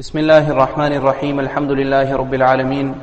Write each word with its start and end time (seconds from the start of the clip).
بسم 0.00 0.18
الله 0.18 0.50
الرحمن 0.50 0.92
الرحيم 0.92 1.40
الحمد 1.40 1.70
لله 1.70 2.16
رب 2.16 2.34
العالمين 2.34 2.94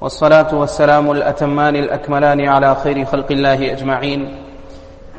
والصلاة 0.00 0.54
والسلام 0.54 1.10
الأتمان 1.10 1.76
الأكملان 1.76 2.48
على 2.48 2.74
خير 2.74 3.04
خلق 3.04 3.32
الله 3.32 3.72
أجمعين 3.72 4.36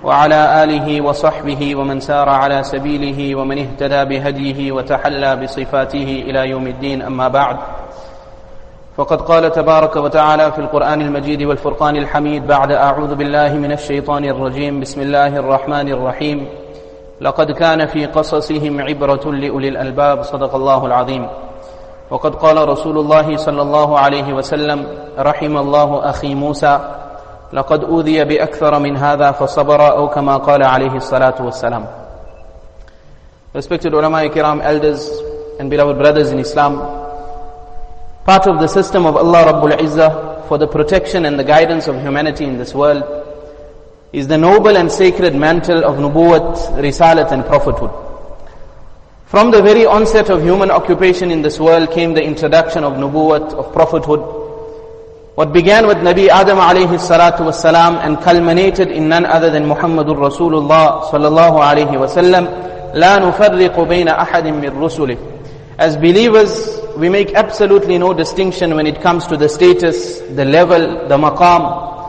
وعلى 0.03 0.63
آله 0.63 1.01
وصحبه 1.01 1.75
ومن 1.75 1.99
سار 1.99 2.29
على 2.29 2.63
سبيله 2.63 3.35
ومن 3.35 3.57
اهتدى 3.59 4.05
بهديه 4.05 4.71
وتحلى 4.71 5.35
بصفاته 5.35 6.23
إلى 6.27 6.49
يوم 6.49 6.67
الدين 6.67 7.01
أما 7.01 7.27
بعد 7.27 7.57
فقد 8.97 9.21
قال 9.21 9.51
تبارك 9.51 9.95
وتعالى 9.95 10.51
في 10.51 10.59
القرآن 10.59 11.01
المجيد 11.01 11.43
والفرقان 11.43 11.95
الحميد 11.95 12.47
بعد 12.47 12.71
أعوذ 12.71 13.15
بالله 13.15 13.53
من 13.53 13.71
الشيطان 13.71 14.25
الرجيم 14.25 14.79
بسم 14.79 15.01
الله 15.01 15.37
الرحمن 15.37 15.87
الرحيم 15.89 16.60
لقد 17.21 17.51
كان 17.51 17.85
في 17.85 18.05
قصصهم 18.05 18.81
عبرة 18.81 19.31
لأولي 19.31 19.67
الألباب 19.67 20.23
صدق 20.23 20.55
الله 20.55 20.85
العظيم 20.85 21.27
وقد 22.09 22.35
قال 22.35 22.69
رسول 22.69 22.97
الله 22.97 23.37
صلى 23.37 23.61
الله 23.61 23.99
عليه 23.99 24.33
وسلم 24.33 24.87
رحم 25.19 25.57
الله 25.57 26.09
أخي 26.09 26.35
موسى 26.35 26.79
لقد 27.53 27.83
أوذي 27.83 28.23
بأكثر 28.23 28.79
من 28.79 28.97
هذا 28.97 29.31
فصبر 29.31 29.91
أو 29.97 30.07
كما 30.09 30.37
قال 30.37 30.63
عليه 30.63 30.95
الصلاة 30.95 31.35
والسلام 31.39 31.85
Respected 33.53 33.91
ulama 33.93 34.23
kiram, 34.29 34.61
elders 34.63 35.11
and 35.59 35.69
beloved 35.69 35.97
brothers 35.97 36.31
in 36.31 36.39
Islam, 36.39 36.77
part 38.23 38.47
of 38.47 38.61
the 38.61 38.67
system 38.67 39.05
of 39.05 39.17
Allah 39.17 39.51
Rabbul 39.51 39.77
Izzah 39.77 40.47
for 40.47 40.57
the 40.57 40.67
protection 40.67 41.25
and 41.25 41.37
the 41.37 41.43
guidance 41.43 41.89
of 41.89 41.95
humanity 42.01 42.45
in 42.45 42.57
this 42.57 42.73
world 42.73 43.03
is 44.12 44.28
the 44.28 44.38
noble 44.38 44.76
and 44.76 44.90
sacred 44.90 45.34
mantle 45.34 45.84
of 45.84 45.96
nubuwwat, 45.96 46.56
risalat 46.80 47.32
and 47.32 47.44
prophethood. 47.44 47.90
From 49.26 49.50
the 49.50 49.60
very 49.60 49.84
onset 49.84 50.30
of 50.30 50.42
human 50.42 50.70
occupation 50.70 51.30
in 51.30 51.42
this 51.42 51.58
world 51.58 51.90
came 51.90 52.14
the 52.14 52.22
introduction 52.22 52.84
of 52.84 52.94
nubuwwat, 52.94 53.52
of 53.54 53.72
prophethood. 53.72 54.20
What 55.34 55.52
began 55.52 55.86
with 55.86 55.98
Nabi 55.98 56.28
Adam 56.28 56.58
alayhi 56.58 56.96
salatu 56.96 57.40
wasalam 57.40 57.96
and 58.04 58.18
culminated 58.22 58.88
in 58.88 59.08
none 59.08 59.26
other 59.26 59.50
than 59.50 59.64
Muhammadur 59.64 60.16
Rasulullah 60.16 61.10
sallallahu 61.10 61.60
alayhi 61.60 61.92
wasallam, 61.98 62.66
لا 62.94 63.18
نفرق 63.18 63.80
بين 63.80 64.08
أحد 64.08 64.46
من 64.46 64.70
رسله. 64.80 65.18
As 65.78 65.96
believers, 65.96 66.80
we 66.96 67.10
make 67.10 67.34
absolutely 67.34 67.98
no 67.98 68.14
distinction 68.14 68.74
when 68.74 68.86
it 68.86 69.02
comes 69.02 69.26
to 69.26 69.36
the 69.36 69.48
status, 69.48 70.20
the 70.20 70.44
level, 70.44 71.06
the 71.08 71.18
maqam, 71.18 71.99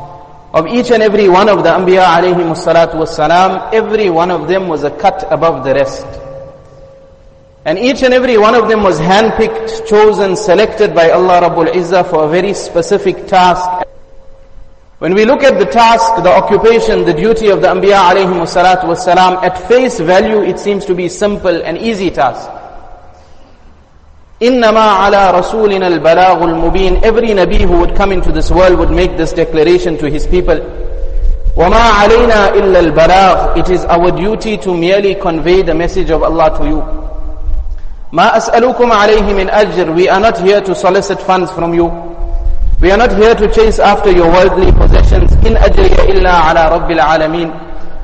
of 0.54 0.66
each 0.66 0.90
and 0.90 1.02
every 1.02 1.28
one 1.28 1.48
of 1.48 1.62
the 1.62 1.70
Anbiya 1.70 2.04
alayhi 2.04 2.34
salatu 2.54 2.94
wassalam, 2.94 3.72
every 3.72 4.10
one 4.10 4.30
of 4.30 4.48
them 4.48 4.68
was 4.68 4.84
a 4.84 4.90
cut 4.90 5.24
above 5.32 5.64
the 5.64 5.74
rest. 5.74 6.06
And 7.64 7.78
each 7.78 8.02
and 8.02 8.12
every 8.12 8.36
one 8.36 8.54
of 8.54 8.68
them 8.68 8.82
was 8.82 8.98
handpicked, 9.00 9.86
chosen, 9.86 10.36
selected 10.36 10.94
by 10.94 11.10
Allah 11.10 11.42
Rabbul 11.48 11.72
Izzah 11.72 12.10
for 12.10 12.24
a 12.24 12.28
very 12.28 12.52
specific 12.54 13.28
task. 13.28 13.86
When 14.98 15.14
we 15.14 15.24
look 15.24 15.42
at 15.42 15.58
the 15.58 15.66
task, 15.66 16.22
the 16.22 16.30
occupation, 16.30 17.04
the 17.04 17.14
duty 17.14 17.48
of 17.48 17.62
the 17.62 17.68
Anbiya 17.68 18.12
alayhi 18.12 18.46
salatu 18.46 18.84
wassalam, 18.84 19.42
at 19.42 19.56
face 19.68 20.00
value 20.00 20.42
it 20.42 20.58
seems 20.58 20.84
to 20.84 20.94
be 20.94 21.08
simple 21.08 21.62
and 21.62 21.78
easy 21.78 22.10
task. 22.10 22.50
إنما 24.43 24.79
على 24.81 25.31
رسولنا 25.31 25.87
البلاغ 25.87 26.43
المبين 26.43 27.01
Every 27.03 27.29
Nabi 27.33 27.61
who 27.61 27.79
would 27.79 27.95
come 27.95 28.11
into 28.11 28.31
this 28.31 28.51
world 28.51 28.77
would 28.77 28.91
make 28.91 29.17
this 29.17 29.33
declaration 29.33 29.97
to 29.97 30.09
his 30.09 30.27
people. 30.27 30.59
وما 31.57 31.89
علينا 32.01 32.49
إلا 32.53 32.79
البلاغ 32.79 33.57
It 33.57 33.69
is 33.69 33.83
our 33.85 34.11
duty 34.11 34.57
to 34.57 34.77
merely 34.77 35.15
convey 35.15 35.63
the 35.63 35.73
message 35.73 36.11
of 36.11 36.21
Allah 36.21 36.55
to 36.59 36.65
you. 36.67 36.83
ما 38.13 38.37
أسألكم 38.37 38.91
عليه 38.91 39.33
من 39.33 39.49
أجر 39.49 39.95
We 39.95 40.07
are 40.07 40.19
not 40.19 40.37
here 40.39 40.61
to 40.61 40.75
solicit 40.75 41.19
funds 41.19 41.51
from 41.51 41.73
you. 41.73 41.85
We 42.79 42.91
are 42.91 42.97
not 42.97 43.11
here 43.17 43.33
to 43.33 43.51
chase 43.51 43.79
after 43.79 44.11
your 44.11 44.27
worldly 44.31 44.71
possessions. 44.71 45.31
إن 45.45 45.57
أجري 45.57 46.11
إلا 46.11 46.31
على 46.31 46.69
رب 46.75 46.91
العالمين 46.91 47.51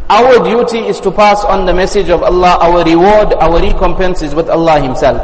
Our 0.10 0.40
duty 0.44 0.80
is 0.80 1.00
to 1.02 1.12
pass 1.12 1.46
on 1.46 1.66
the 1.68 1.74
message 1.74 2.10
of 2.10 2.24
Allah. 2.24 2.58
Our 2.60 2.84
reward, 2.84 3.34
our 3.36 3.62
recompense 3.62 4.24
is 4.24 4.34
with 4.34 4.50
Allah 4.50 4.80
Himself. 4.82 5.22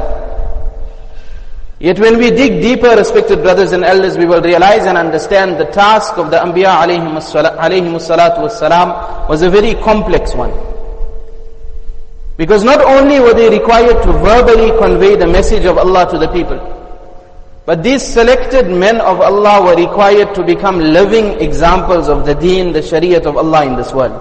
Yet 1.80 1.98
when 1.98 2.18
we 2.18 2.30
dig 2.30 2.62
deeper, 2.62 2.94
respected 2.96 3.42
brothers 3.42 3.72
and 3.72 3.86
elders, 3.86 4.18
we 4.18 4.26
will 4.26 4.42
realize 4.42 4.86
and 4.86 4.98
understand 4.98 5.58
the 5.58 5.66
task 5.66 6.18
of 6.18 6.30
the 6.30 6.36
Anbiya 6.38 6.76
alayhi 6.84 7.08
salatu 8.04 8.40
wassalam 8.40 9.30
was 9.30 9.42
a 9.44 9.50
very 9.50 9.76
complex 9.76 10.36
one. 10.36 10.52
Because 12.36 12.66
not 12.66 12.82
only 12.82 13.22
were 13.22 13.34
they 13.34 13.50
required 13.50 14.04
to 14.04 14.12
verbally 14.12 14.78
convey 14.78 15.16
the 15.16 15.28
message 15.28 15.64
of 15.64 15.78
Allah 15.78 16.10
to 16.12 16.18
the 16.18 16.28
people, 16.28 16.60
but 17.66 17.82
these 17.82 18.02
selected 18.02 18.68
men 18.70 19.00
of 19.00 19.22
Allah 19.22 19.64
were 19.64 19.76
required 19.76 20.36
to 20.36 20.44
become 20.44 20.80
living 20.80 21.40
examples 21.40 22.10
of 22.10 22.26
the 22.26 22.36
deen, 22.36 22.74
the 22.74 22.80
shariat 22.80 23.26
of 23.26 23.38
Allah 23.38 23.66
in 23.66 23.76
this 23.78 23.94
world. 23.94 24.20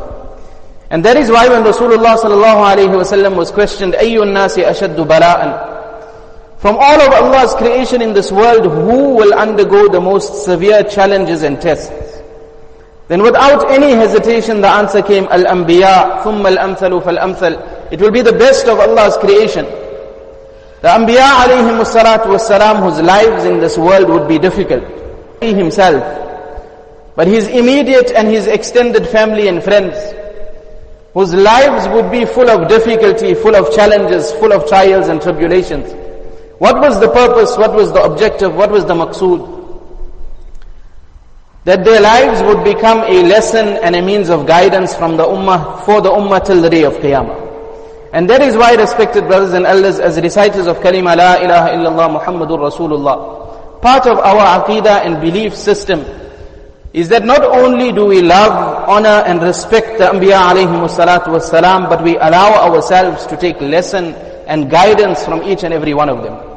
And 0.91 1.05
that 1.05 1.17
is 1.17 1.29
why 1.31 1.49
when 1.49 1.65
Rasulullah 1.65 2.19
sallallahu 2.19 2.77
alayhi 2.77 2.95
wasallam 2.95 3.37
was 3.37 3.51
questioned, 3.51 3.95
أَيُّ 3.95 4.15
النَّاسِ 4.15 4.62
أَشَدُّ 4.65 4.97
بَلَاءً 4.97 5.72
from 6.62 6.77
all 6.77 7.01
of 7.01 7.12
Allah's 7.12 7.55
creation 7.55 8.03
in 8.03 8.15
this 8.15 8.33
world, 8.33 8.65
who 8.65 9.15
will 9.15 9.33
undergo 9.33 9.89
the 9.89 10.01
most 10.01 10.45
severe 10.45 10.83
challenges 10.83 11.43
and 11.45 11.61
tests? 11.61 11.93
Then 13.06 13.23
without 13.23 13.71
any 13.71 13.93
hesitation, 13.93 14.61
the 14.61 14.69
answer 14.69 15.01
came, 15.01 15.25
Al-Anbiya, 15.31 16.23
ثُمَّ 16.23 16.45
الْأَمْثَلُ 16.56 17.03
فَالْأَمْثَلُ 17.03 17.93
It 17.93 18.01
will 18.01 18.11
be 18.11 18.23
the 18.23 18.33
best 18.33 18.67
of 18.67 18.79
Allah's 18.81 19.17
creation. 19.17 19.65
The 20.83 20.89
Anbiya 20.89 21.47
alayhim 21.47 21.84
salatu 21.84 22.27
wasalam, 22.27 22.83
whose 22.83 23.01
lives 23.01 23.45
in 23.45 23.61
this 23.61 23.79
world 23.79 24.09
would 24.11 24.29
be 24.29 24.39
difficult. 24.39 24.84
He 25.41 25.55
himself, 25.55 26.03
but 27.15 27.29
his 27.29 27.47
immediate 27.47 28.11
and 28.11 28.29
his 28.29 28.47
extended 28.49 29.06
family 29.06 29.47
and 29.49 29.62
friends, 29.62 29.97
whose 31.15 31.33
lives 31.33 31.89
would 31.89 32.11
be 32.11 32.25
full 32.25 32.51
of 32.51 32.69
difficulty, 32.69 33.34
full 33.34 33.55
of 33.56 33.73
challenges, 33.75 34.33
full 34.33 34.53
of 34.53 34.69
trials 34.69 35.09
and 35.09 35.23
tribulations. 35.23 35.89
What 36.63 36.79
was 36.79 36.97
the 37.01 37.09
purpose? 37.09 37.57
What 37.57 37.74
was 37.74 37.91
the 37.91 38.01
objective? 38.01 38.56
What 38.56 38.72
was 38.72 38.85
the 38.85 38.94
maqsood? 38.94 39.41
That 41.66 41.84
their 41.84 42.00
lives 42.00 42.41
would 42.41 42.63
become 42.63 43.00
a 43.00 43.22
lesson 43.24 43.68
and 43.84 43.94
a 43.97 44.01
means 44.01 44.29
of 44.29 44.47
guidance 44.47 44.96
from 44.96 45.18
the 45.18 45.25
ummah, 45.25 45.84
for 45.84 46.00
the 46.00 46.09
ummah 46.09 46.46
till 46.46 46.62
the 46.62 46.69
day 46.69 46.84
of 46.85 46.94
Qiyamah. 46.94 48.13
And 48.13 48.29
that 48.29 48.41
is 48.41 48.56
why, 48.56 48.75
respected 48.75 49.28
brothers 49.28 49.51
and 49.51 49.66
elders, 49.66 50.00
as 50.00 50.16
reciters 50.22 50.66
of 50.68 50.78
kalima 50.78 51.18
la 51.18 51.35
ilaha 51.44 51.69
illallah 51.75 52.22
Muhammadur 52.22 52.72
Rasulullah, 52.72 53.81
part 53.81 54.07
of 54.07 54.19
our 54.19 54.63
aqidah 54.63 55.03
and 55.06 55.19
belief 55.19 55.53
system 55.53 56.00
is 56.94 57.09
that 57.09 57.25
not 57.25 57.44
only 57.44 57.91
do 57.91 58.06
we 58.06 58.22
love, 58.22 58.88
honor 58.88 59.22
and 59.28 59.41
respect 59.41 59.97
the 59.97 60.06
Anbiya 60.06 60.53
alayhi 60.56 60.88
salatu 60.88 61.28
wasalam, 61.35 61.90
but 61.90 62.01
we 62.01 62.16
allow 62.16 62.72
ourselves 62.72 63.28
to 63.28 63.35
take 63.35 63.59
lesson 63.59 64.13
and 64.47 64.72
guidance 64.72 65.25
from 65.25 65.44
each 65.44 65.63
and 65.66 65.74
every 65.74 65.94
one 65.94 66.07
of 66.07 66.24
them. 66.24 66.53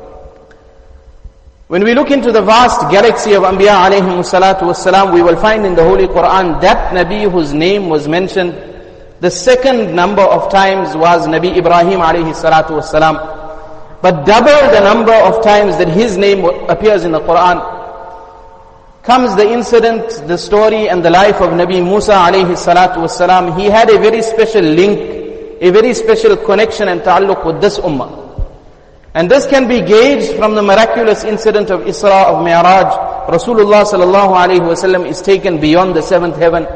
When 1.68 1.82
we 1.82 1.94
look 1.94 2.12
into 2.12 2.30
the 2.30 2.42
vast 2.42 2.80
galaxy 2.92 3.32
of 3.32 3.42
Anbiya 3.42 3.90
alayhi 3.90 4.22
salatu 4.22 4.60
wasalam, 4.70 5.12
we 5.12 5.20
will 5.20 5.34
find 5.34 5.66
in 5.66 5.74
the 5.74 5.82
Holy 5.82 6.06
Quran 6.06 6.60
that 6.60 6.94
Nabi 6.94 7.28
whose 7.28 7.52
name 7.52 7.88
was 7.88 8.06
mentioned 8.06 8.54
the 9.18 9.32
second 9.32 9.92
number 9.92 10.22
of 10.22 10.48
times 10.52 10.94
was 10.94 11.26
Nabi 11.26 11.56
Ibrahim 11.56 11.98
alayhi 11.98 12.32
salatu 12.34 12.78
wasalam. 12.78 14.00
But 14.00 14.24
double 14.24 14.70
the 14.70 14.78
number 14.78 15.12
of 15.12 15.42
times 15.42 15.76
that 15.78 15.88
his 15.88 16.16
name 16.16 16.44
appears 16.68 17.02
in 17.02 17.10
the 17.10 17.18
Quran 17.20 17.58
comes 19.02 19.34
the 19.34 19.50
incident, 19.50 20.08
the 20.28 20.38
story 20.38 20.88
and 20.88 21.04
the 21.04 21.10
life 21.10 21.40
of 21.40 21.50
Nabi 21.50 21.82
Musa 21.82 22.12
alayhi 22.12 22.54
salatu 22.54 22.98
wasalam. 22.98 23.58
He 23.58 23.64
had 23.64 23.90
a 23.90 23.98
very 23.98 24.22
special 24.22 24.62
link, 24.62 25.00
a 25.60 25.70
very 25.70 25.94
special 25.94 26.36
connection 26.36 26.86
and 26.86 27.00
ta'alluq 27.00 27.44
with 27.44 27.60
this 27.60 27.80
ummah. 27.80 28.25
And 29.16 29.30
this 29.30 29.46
can 29.46 29.66
be 29.66 29.80
gauged 29.80 30.36
from 30.36 30.54
the 30.54 30.62
miraculous 30.62 31.24
incident 31.24 31.70
of 31.70 31.80
Isra 31.80 32.26
of 32.26 32.44
Mi'raj. 32.44 32.92
Rasulullah 33.32 33.82
sallallahu 33.88 34.60
wasallam 34.60 35.08
is 35.08 35.22
taken 35.22 35.58
beyond 35.58 35.96
the 35.96 36.02
seventh 36.02 36.36
heaven. 36.36 36.66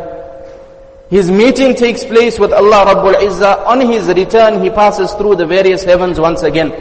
His 1.10 1.30
meeting 1.30 1.74
takes 1.74 2.02
place 2.02 2.38
with 2.38 2.54
Allah 2.54 2.94
Rabbul 2.94 3.12
Izzah. 3.20 3.66
On 3.66 3.78
his 3.82 4.06
return, 4.06 4.62
he 4.62 4.70
passes 4.70 5.12
through 5.12 5.36
the 5.36 5.44
various 5.44 5.84
heavens 5.84 6.18
once 6.18 6.42
again. 6.42 6.72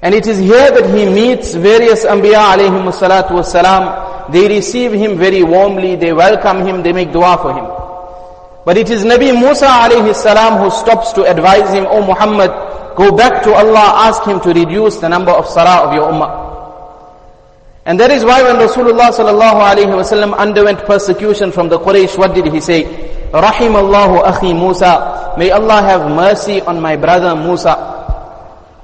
And 0.00 0.14
it 0.14 0.26
is 0.26 0.38
here 0.38 0.70
that 0.70 0.86
he 0.96 1.04
meets 1.04 1.52
various 1.54 2.06
Anbiya 2.06 2.56
alayhim 2.56 2.90
salatu 2.92 3.32
wasalam. 3.32 4.32
They 4.32 4.48
receive 4.48 4.92
him 4.92 5.18
very 5.18 5.42
warmly, 5.42 5.96
they 5.96 6.14
welcome 6.14 6.64
him, 6.66 6.82
they 6.82 6.94
make 6.94 7.12
dua 7.12 7.36
for 7.36 7.52
him. 7.52 7.66
But 8.64 8.78
it 8.78 8.88
is 8.88 9.04
Nabi 9.04 9.38
Musa 9.38 9.66
alayhi 9.66 10.14
salam 10.14 10.62
who 10.62 10.70
stops 10.70 11.12
to 11.12 11.24
advise 11.24 11.70
him, 11.74 11.84
O 11.90 12.06
Muhammad, 12.06 12.71
go 12.95 13.11
back 13.15 13.43
to 13.43 13.53
Allah, 13.53 14.07
ask 14.09 14.23
him 14.23 14.39
to 14.41 14.49
reduce 14.53 14.97
the 14.97 15.09
number 15.09 15.31
of 15.31 15.47
sarah 15.47 15.87
of 15.87 15.93
your 15.93 16.11
ummah. 16.11 16.47
And 17.85 17.97
that 18.01 18.11
is 18.11 18.25
why 18.25 18.43
when 18.43 18.57
Rasulullah 18.57 19.15
sallallahu 19.15 19.63
alayhi 19.63 19.95
wasallam 19.95 20.35
underwent 20.35 20.79
persecution 20.85 21.53
from 21.53 21.69
the 21.69 21.79
Quraysh, 21.79 22.17
what 22.17 22.35
did 22.35 22.47
he 22.51 22.59
say? 22.59 22.83
Rahim 23.31 23.75
Allahu 23.77 24.23
akhi 24.27 24.51
Musa. 24.53 25.33
May 25.37 25.51
Allah 25.51 25.81
have 25.81 26.11
mercy 26.11 26.59
on 26.61 26.81
my 26.81 26.97
brother 26.97 27.33
Musa. 27.35 27.95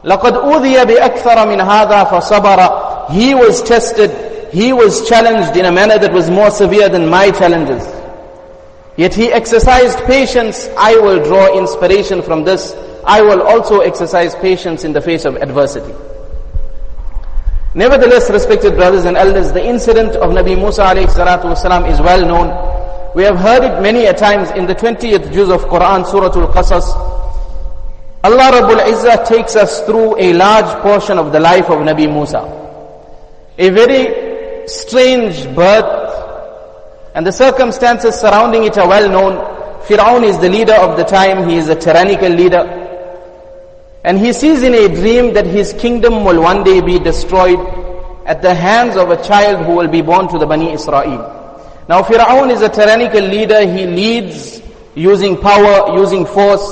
لَقَدْ 0.03 0.35
أُوذِيَ 0.43 0.83
بِأَكْثَرَ 0.85 1.37
مِنْ 1.47 1.59
هَذَا 1.63 2.03
فَصَبَرَ 2.11 3.11
He 3.11 3.33
was 3.33 3.61
tested, 3.63 4.53
he 4.53 4.71
was 4.73 5.07
challenged 5.07 5.57
in 5.57 5.65
a 5.65 5.71
manner 5.71 5.97
that 5.97 6.11
was 6.13 6.29
more 6.29 6.51
severe 6.51 6.89
than 6.89 7.07
my 7.09 7.31
challenges. 7.31 7.83
Yet 8.95 9.13
he 9.13 9.31
exercised 9.31 9.97
patience. 10.05 10.67
I 10.77 10.95
will 10.95 11.23
draw 11.23 11.57
inspiration 11.57 12.21
from 12.21 12.43
this. 12.43 12.73
I 13.08 13.22
will 13.22 13.40
also 13.40 13.80
exercise 13.80 14.34
patience 14.34 14.84
in 14.84 14.92
the 14.92 15.00
face 15.00 15.24
of 15.24 15.36
adversity. 15.36 15.94
Nevertheless, 17.74 18.28
respected 18.30 18.74
brothers 18.76 19.06
and 19.06 19.16
elders, 19.16 19.50
the 19.50 19.64
incident 19.64 20.14
of 20.16 20.30
Nabi 20.32 20.56
Musa 20.58 20.82
wasalam 20.82 21.90
is 21.90 22.00
well 22.02 22.20
known. 22.26 23.14
We 23.14 23.22
have 23.22 23.38
heard 23.38 23.64
it 23.64 23.80
many 23.80 24.04
a 24.04 24.12
times 24.12 24.50
in 24.50 24.66
the 24.66 24.74
20th 24.74 25.32
juz 25.32 25.48
of 25.48 25.62
Quran, 25.62 26.06
Surah 26.06 26.26
Al-Qasas. 26.26 26.84
Allah 28.24 28.50
Rabbul 28.52 28.84
Izzah 28.92 29.24
takes 29.26 29.56
us 29.56 29.80
through 29.86 30.18
a 30.20 30.34
large 30.34 30.66
portion 30.82 31.16
of 31.18 31.32
the 31.32 31.40
life 31.40 31.70
of 31.70 31.78
Nabi 31.78 32.12
Musa. 32.12 32.44
A 33.56 33.70
very 33.70 34.68
strange 34.68 35.46
birth 35.54 36.08
and 37.14 37.26
the 37.26 37.32
circumstances 37.32 38.16
surrounding 38.16 38.64
it 38.64 38.76
are 38.76 38.86
well 38.86 39.08
known. 39.08 39.84
Fir'aun 39.86 40.24
is 40.24 40.38
the 40.38 40.50
leader 40.50 40.74
of 40.74 40.98
the 40.98 41.04
time, 41.04 41.48
he 41.48 41.56
is 41.56 41.68
a 41.68 41.74
tyrannical 41.74 42.28
leader. 42.28 42.84
And 44.04 44.18
he 44.18 44.32
sees 44.32 44.62
in 44.62 44.74
a 44.74 44.88
dream 44.88 45.34
that 45.34 45.46
his 45.46 45.72
kingdom 45.72 46.24
will 46.24 46.40
one 46.42 46.64
day 46.64 46.80
be 46.80 46.98
destroyed 46.98 47.58
at 48.26 48.42
the 48.42 48.54
hands 48.54 48.96
of 48.96 49.10
a 49.10 49.22
child 49.22 49.66
who 49.66 49.74
will 49.74 49.88
be 49.88 50.02
born 50.02 50.28
to 50.28 50.38
the 50.38 50.46
Bani 50.46 50.72
Israel. 50.72 51.34
Now 51.88 52.02
Fir'aun 52.02 52.50
is 52.50 52.60
a 52.60 52.68
tyrannical 52.68 53.22
leader, 53.22 53.66
he 53.66 53.86
leads 53.86 54.62
using 54.94 55.36
power, 55.36 55.96
using 55.96 56.26
force. 56.26 56.70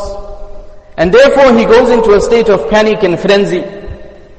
And 0.96 1.12
therefore 1.12 1.56
he 1.58 1.64
goes 1.64 1.90
into 1.90 2.12
a 2.12 2.20
state 2.20 2.48
of 2.48 2.68
panic 2.70 3.02
and 3.02 3.18
frenzy. 3.18 3.64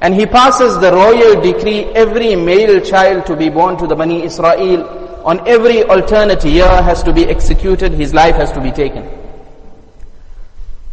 And 0.00 0.14
he 0.14 0.26
passes 0.26 0.78
the 0.78 0.92
royal 0.92 1.40
decree, 1.40 1.84
every 1.86 2.36
male 2.36 2.80
child 2.80 3.26
to 3.26 3.36
be 3.36 3.48
born 3.48 3.76
to 3.78 3.86
the 3.86 3.96
Bani 3.96 4.22
Israel 4.22 5.08
on 5.24 5.46
every 5.46 5.82
alternate 5.82 6.44
year 6.44 6.68
has 6.82 7.02
to 7.02 7.12
be 7.12 7.26
executed, 7.26 7.92
his 7.92 8.14
life 8.14 8.36
has 8.36 8.52
to 8.52 8.60
be 8.60 8.70
taken. 8.70 9.17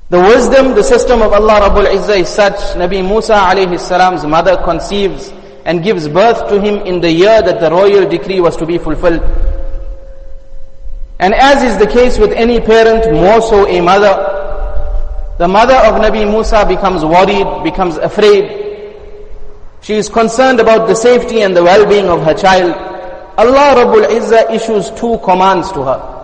The 0.07 0.19
wisdom, 0.19 0.75
the 0.75 0.83
system 0.83 1.23
of 1.23 1.33
Allah 1.33 1.61
Rabbul 1.67 1.87
Izzah 1.87 2.19
is 2.19 2.29
such, 2.29 2.53
Nabi 2.77 3.01
Musa 3.03 3.33
alayhi 3.33 3.79
salam's 3.79 4.23
mother 4.23 4.55
conceives 4.63 5.33
and 5.65 5.83
gives 5.83 6.07
birth 6.07 6.47
to 6.49 6.61
him 6.61 6.75
in 6.85 7.01
the 7.01 7.11
year 7.11 7.41
that 7.41 7.59
the 7.59 7.71
royal 7.71 8.07
decree 8.07 8.39
was 8.39 8.55
to 8.57 8.67
be 8.67 8.77
fulfilled. 8.77 9.23
And 11.17 11.33
as 11.33 11.63
is 11.63 11.77
the 11.79 11.87
case 11.87 12.19
with 12.19 12.31
any 12.33 12.61
parent, 12.61 13.11
more 13.13 13.41
so 13.41 13.67
a 13.67 13.81
mother, 13.81 14.13
the 15.39 15.47
mother 15.47 15.73
of 15.73 15.99
Nabi 15.99 16.29
Musa 16.29 16.67
becomes 16.67 17.03
worried, 17.03 17.63
becomes 17.63 17.97
afraid. 17.97 18.61
She 19.81 19.95
is 19.95 20.07
concerned 20.07 20.59
about 20.59 20.87
the 20.87 20.95
safety 20.95 21.41
and 21.41 21.57
the 21.57 21.63
well-being 21.63 22.09
of 22.09 22.21
her 22.21 22.35
child. 22.35 22.73
Allah 23.39 23.83
Rabbul 23.83 24.05
Izzah 24.05 24.51
issues 24.53 24.91
two 24.91 25.17
commands 25.23 25.71
to 25.71 25.81
her. 25.81 26.14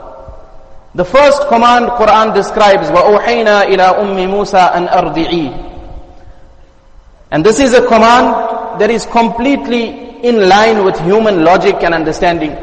The 0.97 1.05
first 1.05 1.49
command 1.49 1.89
Quran 1.91 2.33
describes, 2.35 2.89
وَأُوحَيْنَا 2.89 3.67
إِلَىٰ 3.69 4.01
أُمِّ 4.01 4.17
مُوسَىٰ 4.33 4.73
أَنْ 4.73 4.89
أَرْضِعِي 4.89 5.47
And 7.31 7.45
this 7.45 7.61
is 7.61 7.75
a 7.75 7.87
command 7.87 8.81
that 8.81 8.89
is 8.91 9.05
completely 9.05 9.89
in 10.25 10.49
line 10.49 10.87
with 10.87 10.99
human 11.01 11.45
logic 11.45 11.77
and 11.83 11.93
understanding. 11.93 12.57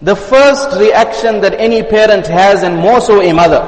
The 0.00 0.16
first 0.16 0.80
reaction 0.80 1.42
that 1.42 1.52
any 1.60 1.82
parent 1.82 2.26
has, 2.28 2.62
and 2.62 2.76
more 2.78 2.98
so 3.02 3.20
a 3.20 3.30
mother, 3.34 3.60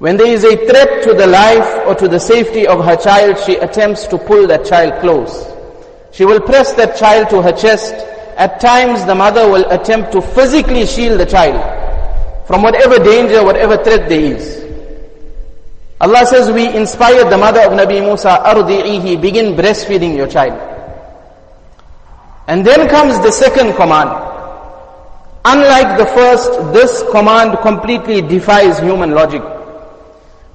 when 0.00 0.16
there 0.16 0.26
is 0.26 0.42
a 0.42 0.56
threat 0.66 1.04
to 1.04 1.14
the 1.14 1.28
life 1.28 1.86
or 1.86 1.94
to 1.94 2.08
the 2.08 2.18
safety 2.18 2.66
of 2.66 2.84
her 2.84 2.96
child, 2.96 3.38
she 3.46 3.54
attempts 3.54 4.04
to 4.08 4.18
pull 4.18 4.48
that 4.48 4.64
child 4.66 5.00
close. 5.00 5.46
She 6.10 6.24
will 6.24 6.40
press 6.40 6.72
that 6.72 6.96
child 6.96 7.30
to 7.30 7.40
her 7.40 7.52
chest 7.52 7.94
at 8.36 8.58
times 8.58 9.04
the 9.04 9.14
mother 9.14 9.48
will 9.48 9.70
attempt 9.70 10.10
to 10.10 10.20
physically 10.20 10.86
shield 10.86 11.20
the 11.20 11.26
child 11.26 11.79
from 12.50 12.62
whatever 12.62 12.98
danger, 13.02 13.44
whatever 13.44 13.76
threat 13.82 14.08
there 14.08 14.20
is. 14.36 14.64
Allah 16.00 16.26
says 16.26 16.50
we 16.50 16.68
inspired 16.76 17.30
the 17.30 17.38
mother 17.38 17.60
of 17.60 17.72
Nabi 17.72 18.04
Musa, 18.04 18.28
ardi'ihi, 18.44 19.20
begin 19.20 19.54
breastfeeding 19.56 20.16
your 20.16 20.28
child. 20.28 20.60
And 22.46 22.64
then 22.64 22.88
comes 22.88 23.18
the 23.20 23.32
second 23.32 23.74
command. 23.74 24.10
Unlike 25.44 25.98
the 25.98 26.06
first, 26.06 26.52
this 26.72 27.02
command 27.10 27.58
completely 27.60 28.20
defies 28.20 28.78
human 28.78 29.12
logic. 29.12 29.42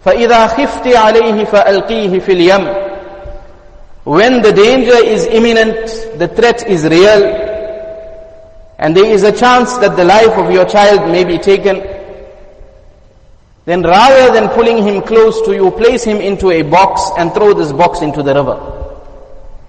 فَإِذَا 0.06 0.48
خِفْتِ 0.48 0.86
عَلَيْهِ 0.94 1.46
فَأَلْقِيهِ 1.46 2.20
فِي 2.22 2.34
الْيَمِّ 2.34 2.92
When 4.04 4.42
the 4.42 4.52
danger 4.52 4.98
is 5.04 5.26
imminent, 5.26 6.18
the 6.18 6.28
threat 6.28 6.68
is 6.68 6.84
real, 6.86 7.22
and 8.80 8.96
there 8.96 9.06
is 9.06 9.24
a 9.24 9.32
chance 9.32 9.78
that 9.78 9.96
the 9.96 10.04
life 10.04 10.32
of 10.38 10.52
your 10.52 10.66
child 10.66 11.12
may 11.12 11.24
be 11.24 11.38
taken, 11.38 11.78
then 13.66 13.84
rather 13.84 14.34
than 14.34 14.50
pulling 14.50 14.82
him 14.84 15.02
close 15.04 15.40
to 15.44 15.54
you, 15.54 15.70
place 15.72 16.04
him 16.04 16.18
into 16.18 16.50
a 16.50 16.64
box 16.64 17.02
and 17.18 17.32
throw 17.34 17.54
this 17.54 17.72
box 17.72 18.02
into 18.02 18.24
the 18.24 18.34
river. 18.34 18.58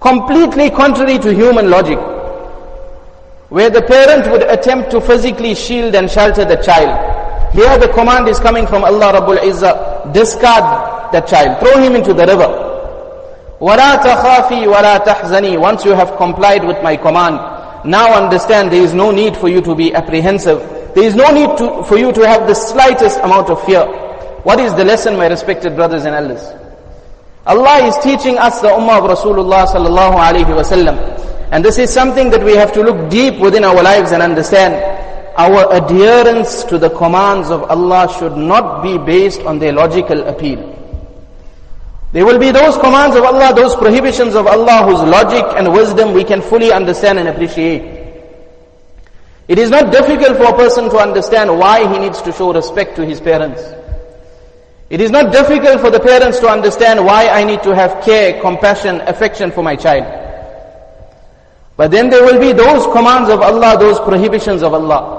Completely 0.01 0.71
contrary 0.71 1.19
to 1.19 1.33
human 1.33 1.69
logic. 1.69 1.99
Where 3.49 3.69
the 3.69 3.83
parent 3.83 4.31
would 4.31 4.41
attempt 4.43 4.89
to 4.91 4.99
physically 4.99 5.53
shield 5.53 5.93
and 5.93 6.09
shelter 6.09 6.43
the 6.43 6.55
child. 6.57 7.53
Here 7.53 7.77
the 7.77 7.89
command 7.89 8.27
is 8.27 8.39
coming 8.39 8.65
from 8.65 8.83
Allah 8.83 9.13
Rabbul 9.13 9.37
Izzah. 9.37 10.11
Discard 10.11 11.13
that 11.13 11.27
child. 11.27 11.59
Throw 11.59 11.79
him 11.79 11.95
into 11.95 12.13
the 12.15 12.25
river. 12.25 12.49
وَلَا 13.61 13.95
تَخَافِي 14.01 14.65
وَلَا 14.65 15.05
تَحْزَنِي 15.05 15.57
Once 15.59 15.85
you 15.85 15.91
have 15.91 16.17
complied 16.17 16.65
with 16.65 16.81
my 16.81 16.97
command, 16.97 17.37
now 17.84 18.14
understand 18.22 18.72
there 18.72 18.82
is 18.82 18.94
no 18.94 19.10
need 19.10 19.36
for 19.36 19.48
you 19.48 19.60
to 19.62 19.74
be 19.74 19.94
apprehensive. 19.94 20.58
There 20.94 21.04
is 21.04 21.14
no 21.14 21.30
need 21.30 21.56
to, 21.58 21.84
for 21.84 21.96
you 21.98 22.12
to 22.12 22.26
have 22.26 22.46
the 22.46 22.54
slightest 22.54 23.18
amount 23.20 23.50
of 23.50 23.62
fear. 23.64 23.84
What 24.42 24.60
is 24.60 24.74
the 24.74 24.84
lesson, 24.84 25.16
my 25.16 25.26
respected 25.26 25.74
brothers 25.76 26.04
and 26.04 26.14
elders? 26.14 26.42
Allah 27.46 27.86
is 27.86 27.96
teaching 27.98 28.36
us 28.38 28.60
the 28.60 28.68
ummah 28.68 28.98
of 29.02 29.18
Rasulullah 29.18 29.66
sallallahu 29.66 30.16
alaihi 30.16 30.52
wasallam. 30.52 30.96
And 31.50 31.64
this 31.64 31.78
is 31.78 31.90
something 31.90 32.30
that 32.30 32.44
we 32.44 32.54
have 32.54 32.72
to 32.74 32.82
look 32.82 33.10
deep 33.10 33.38
within 33.40 33.64
our 33.64 33.82
lives 33.82 34.12
and 34.12 34.22
understand. 34.22 34.74
Our 35.36 35.72
adherence 35.72 36.64
to 36.64 36.78
the 36.78 36.90
commands 36.90 37.50
of 37.50 37.62
Allah 37.70 38.12
should 38.18 38.36
not 38.36 38.82
be 38.82 38.98
based 38.98 39.40
on 39.42 39.58
their 39.58 39.72
logical 39.72 40.26
appeal. 40.28 40.77
There 42.12 42.24
will 42.24 42.38
be 42.38 42.50
those 42.50 42.76
commands 42.78 43.16
of 43.16 43.24
Allah, 43.24 43.52
those 43.54 43.76
prohibitions 43.76 44.34
of 44.34 44.46
Allah 44.46 44.84
whose 44.88 45.02
logic 45.02 45.44
and 45.56 45.72
wisdom 45.72 46.14
we 46.14 46.24
can 46.24 46.40
fully 46.40 46.72
understand 46.72 47.18
and 47.18 47.28
appreciate. 47.28 47.98
It 49.46 49.58
is 49.58 49.70
not 49.70 49.92
difficult 49.92 50.36
for 50.36 50.44
a 50.44 50.56
person 50.56 50.88
to 50.90 50.96
understand 50.98 51.58
why 51.58 51.90
he 51.92 51.98
needs 51.98 52.22
to 52.22 52.32
show 52.32 52.52
respect 52.52 52.96
to 52.96 53.04
his 53.04 53.20
parents. 53.20 53.62
It 54.90 55.02
is 55.02 55.10
not 55.10 55.32
difficult 55.32 55.80
for 55.80 55.90
the 55.90 56.00
parents 56.00 56.38
to 56.40 56.48
understand 56.48 57.04
why 57.04 57.28
I 57.28 57.44
need 57.44 57.62
to 57.62 57.74
have 57.74 58.02
care, 58.02 58.40
compassion, 58.40 59.02
affection 59.02 59.50
for 59.50 59.62
my 59.62 59.76
child. 59.76 60.04
But 61.76 61.90
then 61.90 62.08
there 62.08 62.24
will 62.24 62.40
be 62.40 62.52
those 62.52 62.84
commands 62.92 63.28
of 63.30 63.40
Allah, 63.40 63.78
those 63.78 64.00
prohibitions 64.00 64.62
of 64.62 64.72
Allah. 64.72 65.16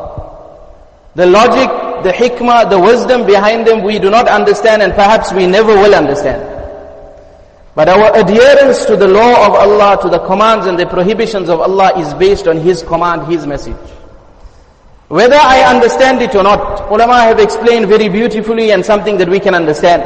The 1.15 1.25
logic, 1.27 2.03
the 2.03 2.12
hikmah, 2.12 2.69
the 2.69 2.79
wisdom 2.79 3.25
behind 3.27 3.67
them 3.67 3.84
we 3.84 4.00
do 4.00 4.10
not 4.10 4.27
understand 4.27 4.81
and 4.81 4.93
perhaps 4.93 5.31
we 5.31 5.46
never 5.46 5.74
will 5.75 5.93
understand. 5.93 6.59
But 7.75 7.88
our 7.88 8.17
adherence 8.17 8.85
to 8.85 8.97
the 8.97 9.07
law 9.07 9.45
of 9.45 9.53
Allah, 9.53 10.01
to 10.01 10.09
the 10.09 10.19
commands 10.19 10.65
and 10.65 10.77
the 10.77 10.85
prohibitions 10.85 11.49
of 11.49 11.59
Allah 11.61 11.97
is 11.99 12.13
based 12.15 12.47
on 12.47 12.57
His 12.57 12.83
command, 12.83 13.31
His 13.31 13.45
message. 13.45 13.77
Whether 15.09 15.38
I 15.38 15.61
understand 15.61 16.21
it 16.21 16.35
or 16.35 16.43
not, 16.43 16.91
ulama 16.91 17.21
have 17.23 17.39
explained 17.39 17.88
very 17.88 18.09
beautifully 18.09 18.71
and 18.71 18.85
something 18.85 19.17
that 19.17 19.27
we 19.27 19.39
can 19.39 19.55
understand. 19.55 20.03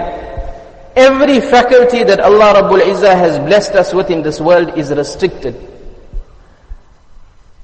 Every 0.96 1.42
faculty 1.42 2.04
that 2.04 2.20
Allah 2.20 2.62
Rabbul 2.62 2.80
Izzah 2.80 3.16
has 3.16 3.40
blessed 3.40 3.74
us 3.74 3.94
with 3.94 4.10
in 4.10 4.22
this 4.22 4.40
world 4.40 4.78
is 4.78 4.92
restricted. 4.92 5.56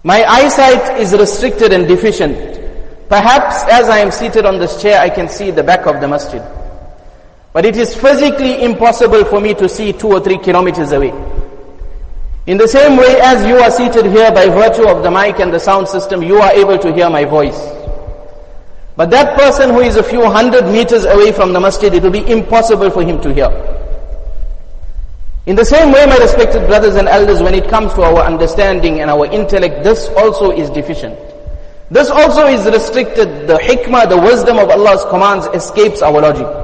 My 0.03 0.23
eyesight 0.25 0.99
is 0.99 1.13
restricted 1.13 1.71
and 1.71 1.87
deficient. 1.87 2.59
Perhaps 3.07 3.63
as 3.71 3.87
I 3.87 3.99
am 3.99 4.11
seated 4.11 4.45
on 4.45 4.59
this 4.59 4.81
chair, 4.81 4.99
I 4.99 5.09
can 5.09 5.29
see 5.29 5.51
the 5.51 5.63
back 5.63 5.85
of 5.85 6.01
the 6.01 6.07
masjid. 6.07 6.41
But 7.51 7.65
it 7.65 7.75
is 7.75 7.95
physically 7.95 8.63
impossible 8.63 9.25
for 9.25 9.41
me 9.41 9.53
to 9.55 9.67
see 9.67 9.91
two 9.93 10.09
or 10.09 10.19
three 10.19 10.37
kilometers 10.37 10.91
away. 10.91 11.13
In 12.45 12.57
the 12.57 12.67
same 12.67 12.97
way 12.97 13.19
as 13.21 13.45
you 13.45 13.57
are 13.57 13.71
seated 13.71 14.05
here 14.05 14.31
by 14.31 14.47
virtue 14.47 14.87
of 14.87 15.03
the 15.03 15.11
mic 15.11 15.39
and 15.39 15.53
the 15.53 15.59
sound 15.59 15.87
system, 15.87 16.23
you 16.23 16.37
are 16.37 16.51
able 16.51 16.77
to 16.79 16.93
hear 16.93 17.09
my 17.09 17.25
voice. 17.25 17.59
But 18.95 19.11
that 19.11 19.37
person 19.37 19.69
who 19.69 19.81
is 19.81 19.95
a 19.95 20.03
few 20.03 20.23
hundred 20.25 20.65
meters 20.65 21.05
away 21.05 21.31
from 21.31 21.53
the 21.53 21.59
masjid, 21.59 21.93
it 21.93 22.03
will 22.03 22.11
be 22.11 22.29
impossible 22.29 22.89
for 22.91 23.03
him 23.03 23.21
to 23.21 23.33
hear. 23.33 23.49
In 25.45 25.55
the 25.55 25.63
same 25.63 25.91
way, 25.91 26.05
my 26.05 26.17
respected 26.17 26.67
brothers 26.67 26.95
and 26.95 27.07
elders, 27.07 27.41
when 27.41 27.53
it 27.53 27.69
comes 27.69 27.93
to 27.93 28.03
our 28.03 28.19
understanding 28.21 28.99
and 28.99 29.09
our 29.09 29.25
intellect, 29.25 29.83
this 29.83 30.09
also 30.09 30.51
is 30.51 30.69
deficient. 30.69 31.17
This 31.89 32.09
also 32.09 32.45
is 32.45 32.65
restricted. 32.65 33.47
The 33.47 33.57
hikmah, 33.57 34.09
the 34.09 34.17
wisdom 34.17 34.59
of 34.59 34.69
Allah's 34.69 35.05
commands 35.05 35.47
escapes 35.47 36.01
our 36.01 36.21
logic. 36.21 36.58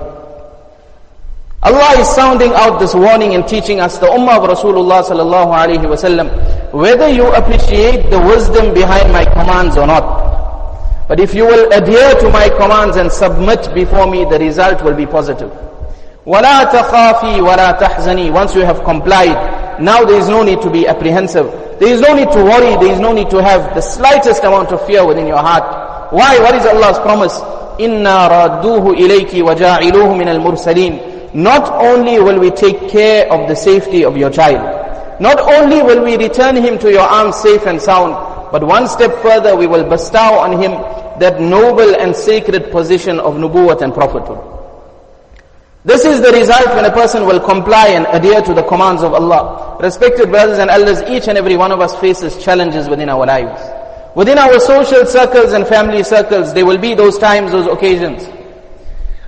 Allah 1.62 2.00
is 2.00 2.08
sounding 2.08 2.52
out 2.54 2.80
this 2.80 2.94
warning 2.94 3.34
and 3.34 3.46
teaching 3.46 3.80
us 3.80 3.99
the 3.99 4.06
Ummah 4.06 4.38
of 4.40 4.49
Rasulullah 4.49 5.04
sallallahu 5.04 5.52
alaihi 5.52 5.84
wasallam, 5.84 6.72
whether 6.72 7.06
you 7.08 7.26
appreciate 7.34 8.08
the 8.08 8.18
wisdom 8.18 8.72
behind 8.72 9.12
my 9.12 9.25
commands 9.26 9.76
or 9.76 9.87
not. 9.87 11.06
But 11.06 11.20
if 11.20 11.34
you 11.34 11.44
will 11.44 11.70
adhere 11.72 12.14
to 12.20 12.30
my 12.30 12.49
commands 12.49 12.96
and 12.96 13.12
submit 13.12 13.75
before 13.75 14.06
me, 14.10 14.25
the 14.25 14.38
result 14.38 14.82
will 14.82 14.94
be 14.94 15.04
positive. 15.04 15.50
وَلَا 16.25 16.64
تَخَافِي 16.70 17.40
وَلَا 17.44 17.78
تَحْزَنِي 17.78 18.32
Once 18.32 18.54
you 18.54 18.62
have 18.62 18.82
complied, 18.84 19.80
now 19.82 20.02
there 20.04 20.18
is 20.18 20.28
no 20.28 20.42
need 20.42 20.62
to 20.62 20.70
be 20.70 20.88
apprehensive. 20.88 21.44
There 21.78 21.88
is 21.92 22.00
no 22.00 22.14
need 22.14 22.30
to 22.32 22.44
worry. 22.44 22.76
There 22.76 22.92
is 22.92 23.00
no 23.00 23.12
need 23.12 23.28
to 23.30 23.42
have 23.42 23.75
the 23.75 23.80
slightest 23.82 24.44
amount 24.44 24.70
of 24.70 24.87
fear 24.87 25.04
within 25.04 25.26
your 25.26 25.38
heart. 25.38 26.12
Why? 26.12 26.38
What 26.38 26.54
is 26.54 26.64
Allah's 26.64 26.99
promise? 27.00 27.37
إِنَّا 27.80 28.28
رَادُّوهُ 28.28 28.96
إِلَيْكِ 28.96 29.30
وَجَاعِلُوهُ 29.44 30.08
مِنَ 30.16 30.28
الْمُرْسَلِينَ 30.28 31.03
not 31.35 31.69
only 31.83 32.17
will 32.17 32.39
we 32.39 32.49
take 32.49 32.89
care 32.89 33.29
of 33.29 33.49
the 33.49 33.55
safety 33.55 34.05
of 34.05 34.15
your 34.15 34.29
child, 34.29 35.19
not 35.19 35.37
only 35.37 35.83
will 35.83 36.01
we 36.01 36.15
return 36.15 36.55
him 36.55 36.79
to 36.79 36.89
your 36.89 37.01
arms 37.01 37.35
safe 37.35 37.67
and 37.67 37.81
sound, 37.81 38.13
but 38.53 38.63
one 38.63 38.87
step 38.87 39.13
further 39.21 39.53
we 39.53 39.67
will 39.67 39.83
bestow 39.89 40.39
on 40.39 40.53
him 40.53 40.71
that 41.19 41.41
noble 41.41 41.93
and 41.95 42.15
sacred 42.15 42.71
position 42.71 43.19
of 43.19 43.33
nubuwwat 43.33 43.81
and 43.81 43.93
prophethood. 43.93 44.39
This 45.83 46.05
is 46.05 46.21
the 46.21 46.31
result 46.31 46.67
when 46.67 46.85
a 46.85 46.91
person 46.91 47.25
will 47.25 47.41
comply 47.41 47.89
and 47.89 48.07
adhere 48.07 48.41
to 48.41 48.53
the 48.53 48.63
commands 48.63 49.03
of 49.03 49.13
Allah. 49.13 49.77
Respected 49.81 50.29
brothers 50.31 50.57
and 50.57 50.69
elders, 50.69 51.01
each 51.09 51.27
and 51.27 51.37
every 51.37 51.57
one 51.57 51.73
of 51.73 51.81
us 51.81 51.93
faces 51.99 52.41
challenges 52.41 52.87
within 52.87 53.09
our 53.09 53.25
lives. 53.25 53.61
Within 54.15 54.37
our 54.37 54.57
social 54.61 55.05
circles 55.05 55.51
and 55.51 55.67
family 55.67 56.01
circles, 56.01 56.53
there 56.53 56.65
will 56.65 56.77
be 56.77 56.93
those 56.95 57.19
times, 57.19 57.51
those 57.51 57.67
occasions 57.67 58.25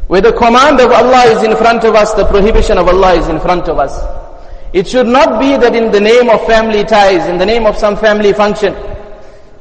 where 0.08 0.22
the 0.22 0.32
command 0.34 0.80
of 0.80 0.92
Allah 0.92 1.24
is 1.36 1.44
in 1.44 1.56
front 1.58 1.84
of 1.84 1.96
us, 1.96 2.14
the 2.14 2.26
prohibition 2.26 2.78
of 2.78 2.88
Allah 2.88 3.14
is 3.16 3.28
in 3.28 3.40
front 3.40 3.68
of 3.68 3.78
us. 3.78 3.94
It 4.74 4.88
should 4.88 5.08
not 5.08 5.40
be 5.40 5.58
that 5.58 5.76
in 5.76 5.92
the 5.92 6.00
name 6.00 6.30
of 6.30 6.46
family 6.46 6.84
ties, 6.84 7.28
in 7.28 7.38
the 7.38 7.46
name 7.46 7.66
of 7.66 7.78
some 7.78 7.96
family 7.98 8.34
function, 8.34 8.74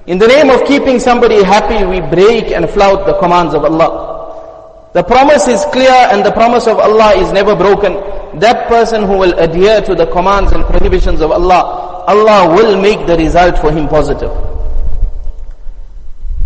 in 0.06 0.18
the 0.18 0.26
name 0.28 0.50
of 0.50 0.64
keeping 0.64 1.00
somebody 1.00 1.42
happy, 1.42 1.84
we 1.84 2.00
break 2.00 2.52
and 2.52 2.68
flout 2.70 3.06
the 3.06 3.18
commands 3.18 3.54
of 3.54 3.64
Allah. 3.64 4.90
The 4.94 5.02
promise 5.02 5.48
is 5.48 5.64
clear 5.72 5.90
and 5.90 6.24
the 6.24 6.30
promise 6.32 6.66
of 6.66 6.78
Allah 6.78 7.14
is 7.16 7.32
never 7.32 7.54
broken. 7.56 7.94
That 8.38 8.68
person 8.68 9.02
who 9.02 9.18
will 9.18 9.36
adhere 9.38 9.80
to 9.82 9.94
the 9.94 10.06
commands 10.06 10.52
and 10.52 10.64
prohibitions 10.64 11.20
of 11.20 11.32
Allah, 11.32 12.04
Allah 12.06 12.54
will 12.54 12.80
make 12.80 13.04
the 13.06 13.16
result 13.16 13.58
for 13.58 13.72
him 13.72 13.88
positive. 13.88 14.30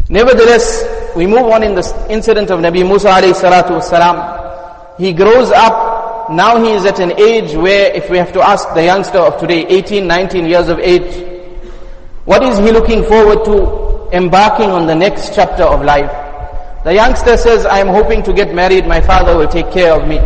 Nevertheless, 0.08 0.82
we 1.16 1.26
move 1.26 1.46
on 1.46 1.62
in 1.62 1.74
the 1.74 2.06
incident 2.08 2.50
of 2.50 2.60
Nabi 2.60 2.86
Musa 2.86 3.08
alayhi 3.08 3.34
salatu 3.34 3.80
wasalam. 3.80 4.98
He 4.98 5.12
grows 5.12 5.50
up, 5.50 6.30
now 6.30 6.62
he 6.62 6.72
is 6.72 6.84
at 6.84 7.00
an 7.00 7.12
age 7.18 7.54
where 7.54 7.92
if 7.94 8.10
we 8.10 8.18
have 8.18 8.32
to 8.34 8.40
ask 8.42 8.72
the 8.74 8.84
youngster 8.84 9.18
of 9.18 9.40
today, 9.40 9.66
18, 9.66 10.06
19 10.06 10.46
years 10.46 10.68
of 10.68 10.78
age, 10.78 11.26
what 12.24 12.42
is 12.42 12.58
he 12.58 12.70
looking 12.70 13.04
forward 13.04 13.44
to 13.46 14.10
embarking 14.16 14.70
on 14.70 14.86
the 14.86 14.94
next 14.94 15.34
chapter 15.34 15.62
of 15.64 15.82
life? 15.82 16.10
The 16.84 16.94
youngster 16.94 17.36
says, 17.36 17.66
I 17.66 17.78
am 17.78 17.88
hoping 17.88 18.22
to 18.24 18.32
get 18.32 18.54
married, 18.54 18.86
my 18.86 19.00
father 19.00 19.36
will 19.36 19.48
take 19.48 19.70
care 19.70 19.92
of 19.92 20.06
me. 20.06 20.18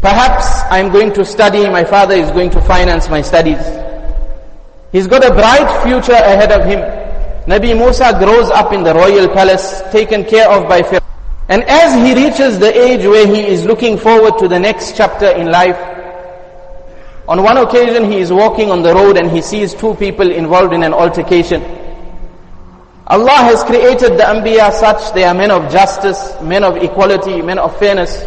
Perhaps 0.00 0.46
I 0.70 0.78
am 0.80 0.92
going 0.92 1.12
to 1.14 1.24
study, 1.24 1.68
my 1.70 1.84
father 1.84 2.14
is 2.14 2.30
going 2.30 2.50
to 2.50 2.60
finance 2.62 3.08
my 3.08 3.22
studies. 3.22 3.60
He's 4.92 5.06
got 5.06 5.24
a 5.24 5.30
bright 5.34 5.82
future 5.82 6.12
ahead 6.12 6.52
of 6.52 6.66
him. 6.66 7.03
Nabi 7.46 7.76
Musa 7.76 8.16
grows 8.18 8.50
up 8.50 8.72
in 8.72 8.82
the 8.82 8.94
royal 8.94 9.28
palace, 9.28 9.82
taken 9.92 10.24
care 10.24 10.48
of 10.48 10.66
by 10.68 10.82
Pharaoh. 10.82 11.00
And 11.48 11.62
as 11.64 11.94
he 11.94 12.14
reaches 12.14 12.58
the 12.58 12.72
age 12.72 13.04
where 13.04 13.26
he 13.26 13.46
is 13.46 13.66
looking 13.66 13.98
forward 13.98 14.38
to 14.38 14.48
the 14.48 14.58
next 14.58 14.96
chapter 14.96 15.26
in 15.26 15.50
life, 15.50 15.76
on 17.28 17.42
one 17.42 17.58
occasion 17.58 18.10
he 18.10 18.18
is 18.18 18.32
walking 18.32 18.70
on 18.70 18.82
the 18.82 18.94
road 18.94 19.18
and 19.18 19.30
he 19.30 19.42
sees 19.42 19.74
two 19.74 19.94
people 19.96 20.30
involved 20.30 20.72
in 20.72 20.82
an 20.82 20.94
altercation. 20.94 21.62
Allah 23.06 23.44
has 23.44 23.62
created 23.64 24.16
the 24.16 24.24
Anbiya 24.24 24.72
such 24.72 25.12
they 25.12 25.24
are 25.24 25.34
men 25.34 25.50
of 25.50 25.70
justice, 25.70 26.34
men 26.40 26.64
of 26.64 26.76
equality, 26.76 27.42
men 27.42 27.58
of 27.58 27.78
fairness. 27.78 28.24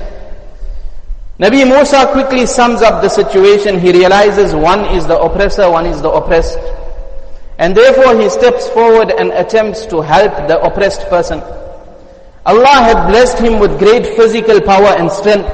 Nabi 1.40 1.68
Musa 1.68 2.08
quickly 2.12 2.46
sums 2.46 2.84
up 2.84 3.02
the 3.02 3.10
situation. 3.10 3.80
He 3.80 3.92
realizes 3.92 4.54
one 4.54 4.86
is 4.86 5.08
the 5.08 5.20
oppressor, 5.20 5.70
one 5.70 5.88
is 5.88 6.02
the 6.04 6.10
oppressed. 6.12 6.60
And 7.58 7.76
therefore 7.76 8.20
he 8.20 8.30
steps 8.30 8.68
forward 8.70 9.12
and 9.12 9.32
attempts 9.32 9.86
to 9.88 10.02
help 10.02 10.48
the 10.48 10.62
oppressed 10.62 11.02
person. 11.10 11.42
Allah 12.46 12.80
had 12.86 13.08
blessed 13.08 13.40
him 13.40 13.60
with 13.60 13.80
great 13.80 14.06
physical 14.16 14.62
power 14.62 14.96
and 14.98 15.12
strength. 15.12 15.50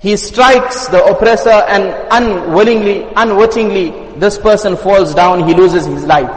He 0.00 0.16
strikes 0.16 0.86
the 0.88 1.04
oppressor 1.04 1.50
and 1.50 1.94
unwillingly, 2.10 3.06
unwittingly, 3.16 3.90
this 4.18 4.38
person 4.38 4.76
falls 4.76 5.14
down, 5.14 5.48
he 5.48 5.54
loses 5.54 5.86
his 5.86 6.04
life. 6.04 6.30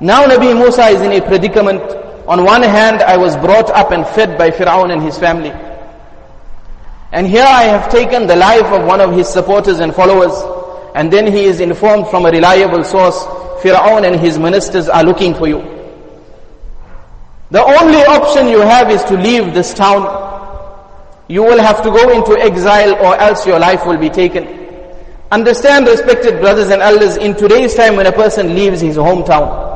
Now 0.00 0.26
Nabi 0.26 0.54
Musa 0.54 0.86
is 0.86 1.00
in 1.00 1.12
a 1.12 1.20
predicament. 1.20 1.82
On 2.28 2.44
one 2.44 2.62
hand, 2.62 3.02
I 3.02 3.16
was 3.16 3.36
brought 3.36 3.70
up 3.70 3.90
and 3.90 4.06
fed 4.06 4.36
by 4.36 4.50
Fir'aun 4.50 4.92
and 4.92 5.02
his 5.02 5.18
family. 5.18 5.50
And 7.10 7.26
here 7.26 7.46
I 7.46 7.62
have 7.64 7.90
taken 7.90 8.26
the 8.26 8.36
life 8.36 8.66
of 8.66 8.84
one 8.86 9.00
of 9.00 9.12
his 9.12 9.28
supporters 9.28 9.80
and 9.80 9.94
followers. 9.94 10.34
And 10.94 11.10
then 11.12 11.26
he 11.32 11.44
is 11.44 11.60
informed 11.60 12.08
from 12.08 12.26
a 12.26 12.30
reliable 12.30 12.84
source 12.84 13.24
Fir'aun 13.62 14.06
and 14.06 14.20
his 14.20 14.38
ministers 14.38 14.88
are 14.88 15.04
looking 15.04 15.34
for 15.34 15.46
you. 15.48 15.60
The 17.50 17.62
only 17.62 18.02
option 18.04 18.48
you 18.48 18.60
have 18.60 18.90
is 18.90 19.02
to 19.04 19.16
leave 19.16 19.54
this 19.54 19.72
town. 19.72 20.26
You 21.28 21.42
will 21.42 21.60
have 21.60 21.82
to 21.82 21.90
go 21.90 22.10
into 22.10 22.38
exile 22.40 22.94
or 22.94 23.16
else 23.16 23.46
your 23.46 23.58
life 23.58 23.86
will 23.86 23.96
be 23.96 24.10
taken. 24.10 24.46
Understand, 25.30 25.86
respected 25.86 26.40
brothers 26.40 26.70
and 26.70 26.80
elders, 26.80 27.16
in 27.16 27.34
today's 27.34 27.74
time 27.74 27.96
when 27.96 28.06
a 28.06 28.12
person 28.12 28.54
leaves 28.54 28.80
his 28.80 28.96
hometown, 28.96 29.66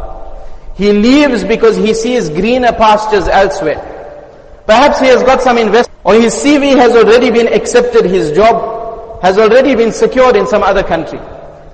he 0.77 0.93
leaves 0.93 1.45
because 1.45 1.77
he 1.77 1.93
sees 1.93 2.31
greener 2.31 2.73
pastures 2.73 3.29
elsewhere. 3.29 3.81
Perhaps 4.67 5.01
he 5.01 5.07
has 5.07 5.23
got 5.23 5.43
some 5.43 5.59
investment, 5.59 5.99
or 6.05 6.15
his 6.15 6.35
CV 6.35 6.75
has 6.77 6.97
already 6.97 7.31
been 7.31 7.53
accepted, 7.53 8.07
his 8.07 8.33
job 8.33 9.21
has 9.23 9.37
already 9.37 9.75
been 9.75 9.93
secured 9.93 10.37
in 10.37 10.47
some 10.47 10.63
other 10.63 10.83
country. 10.83 11.21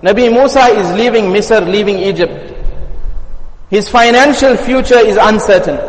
Nabi 0.02 0.32
Musa 0.32 0.66
is 0.68 0.92
leaving 0.94 1.26
Misr, 1.26 1.66
leaving 1.66 1.98
Egypt. 1.98 2.54
His 3.70 3.90
financial 3.90 4.58
future 4.58 5.00
is 5.00 5.18
uncertain. 5.18 5.80